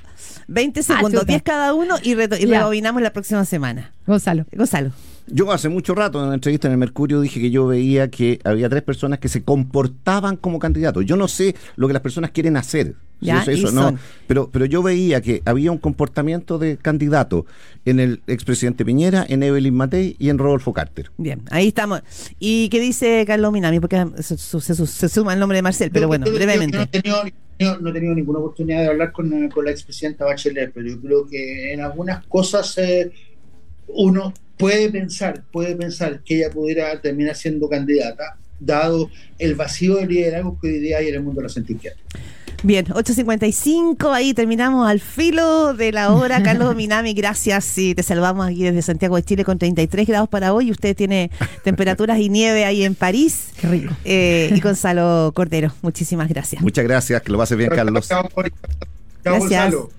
20 0.49 0.83
segundos, 0.83 1.13
chuta. 1.13 1.25
10 1.25 1.43
cada 1.43 1.75
uno 1.75 1.97
y, 2.03 2.13
y 2.13 2.15
rebobinamos 2.47 3.03
la 3.03 3.13
próxima 3.13 3.45
semana. 3.45 3.93
Gonzalo. 4.07 4.47
Gonzalo. 4.53 4.93
Yo 5.29 5.51
hace 5.51 5.69
mucho 5.69 5.95
rato 5.95 6.19
en 6.21 6.27
una 6.27 6.35
entrevista 6.35 6.69
en 6.69 6.73
el 6.73 6.79
Mercurio 6.79 7.21
dije 7.21 7.41
que 7.41 7.51
yo 7.51 7.67
veía 7.67 8.09
que 8.11 8.39
había 8.45 8.69
tres 8.69 8.83
personas 8.83 9.19
que 9.19 9.29
se 9.29 9.43
comportaban 9.43 10.37
como 10.37 10.59
candidatos. 10.61 11.05
Yo 11.05 11.17
no 11.17 11.27
sé 11.27 11.55
lo 11.77 11.89
que 11.89 11.93
las 11.93 12.03
personas 12.03 12.31
quieren 12.31 12.57
hacer. 12.57 12.95
si 13.19 13.27
Ya, 13.27 13.43
eso, 13.43 13.51
y 13.51 13.65
eso, 13.65 13.73
no. 13.73 13.99
Pero, 14.29 14.51
pero 14.53 14.67
yo 14.67 14.83
veía 14.85 15.21
que 15.21 15.43
había 15.45 15.73
un 15.73 15.79
comportamiento 15.79 16.59
de 16.59 16.77
candidato 16.77 17.45
en 17.85 17.99
el 17.99 18.21
expresidente 18.29 18.85
Piñera, 18.85 19.27
en 19.29 19.43
Evelyn 19.43 19.75
Matei 19.75 20.15
y 20.21 20.29
en 20.29 20.39
Rodolfo 20.39 20.73
Carter. 20.73 21.11
Bien, 21.19 21.43
ahí 21.51 21.69
estamos. 21.69 22.03
¿Y 22.39 22.69
qué 22.69 22.79
dice 22.79 23.25
Carlos 23.27 23.51
Minami? 23.53 23.81
Porque 23.81 24.07
se, 24.21 24.39
se- 24.39 24.61
se- 24.61 24.87
se 24.87 25.09
suma 25.09 25.35
el 25.35 25.41
nombre 25.41 25.57
de 25.59 25.63
Marcel, 25.63 25.91
pero 25.91 26.05
Yo- 26.05 26.09
bueno, 26.09 26.27
yo- 26.27 26.35
brevemente. 26.35 26.77
yo 26.77 26.79
no, 26.79 26.85
he 26.85 27.01
tenido, 27.03 27.23
yo 27.59 27.79
no 27.81 27.91
he 27.91 27.93
tenido 27.93 28.15
ninguna 28.15 28.39
oportunidad 28.39 28.83
de 28.83 28.87
hablar 28.91 29.11
con, 29.11 29.49
con 29.49 29.65
la 29.65 29.73
expresidenta 29.73 30.25
Bachelet, 30.25 30.73
pero 30.73 30.87
yo 30.89 31.01
creo 31.01 31.27
que 31.27 31.73
en 31.73 31.81
algunas 31.81 32.25
cosas 32.27 32.79
eh, 32.79 33.11
uno 33.89 34.33
puede 34.57 34.91
pensar, 34.91 35.43
puede 35.53 35.75
pensar 35.77 36.21
que 36.25 36.39
ella 36.39 36.51
pudiera 36.51 37.01
terminar 37.01 37.37
siendo 37.37 37.69
candidata, 37.69 38.37
dado 38.61 39.11
el 39.39 39.55
vacío 39.55 39.97
de 39.97 40.07
liderazgo 40.07 40.59
que 40.61 40.69
hoy 40.69 40.79
día 40.79 40.99
hay 40.99 41.09
en 41.09 41.15
el 41.17 41.23
mundo 41.23 41.41
de 41.41 41.49
la 41.49 41.53
centroizquierda. 41.53 41.99
Bien, 42.63 42.87
8.55, 42.87 44.13
ahí 44.13 44.33
terminamos 44.33 44.89
al 44.89 44.99
filo 45.01 45.75
de 45.75 45.93
la 45.93 46.13
hora. 46.13 46.43
Carlos 46.45 46.75
Minami, 46.75 47.13
gracias. 47.13 47.77
Y 47.79 47.95
te 47.95 48.03
salvamos 48.03 48.47
aquí 48.47 48.65
desde 48.65 48.83
Santiago 48.83 49.17
de 49.17 49.23
Chile 49.23 49.45
con 49.45 49.59
33 49.59 50.07
grados 50.07 50.29
para 50.29 50.53
hoy. 50.55 50.71
Usted 50.71 50.97
tiene 50.97 51.31
temperaturas 51.65 52.19
y 52.19 52.29
nieve 52.29 52.65
ahí 52.65 52.83
en 52.83 52.95
París. 52.95 53.51
Qué 53.61 53.69
rico. 53.69 53.95
Eh, 54.05 54.51
y 54.55 54.61
Gonzalo 54.61 55.33
Cordero, 55.35 55.73
muchísimas 55.83 56.29
gracias. 56.29 56.63
Muchas 56.63 56.85
gracias, 56.85 57.23
que 57.23 57.31
lo 57.31 57.39
pase 57.39 57.57
bien, 57.57 57.71
Carlos. 57.71 58.09
Gracias. 59.23 59.75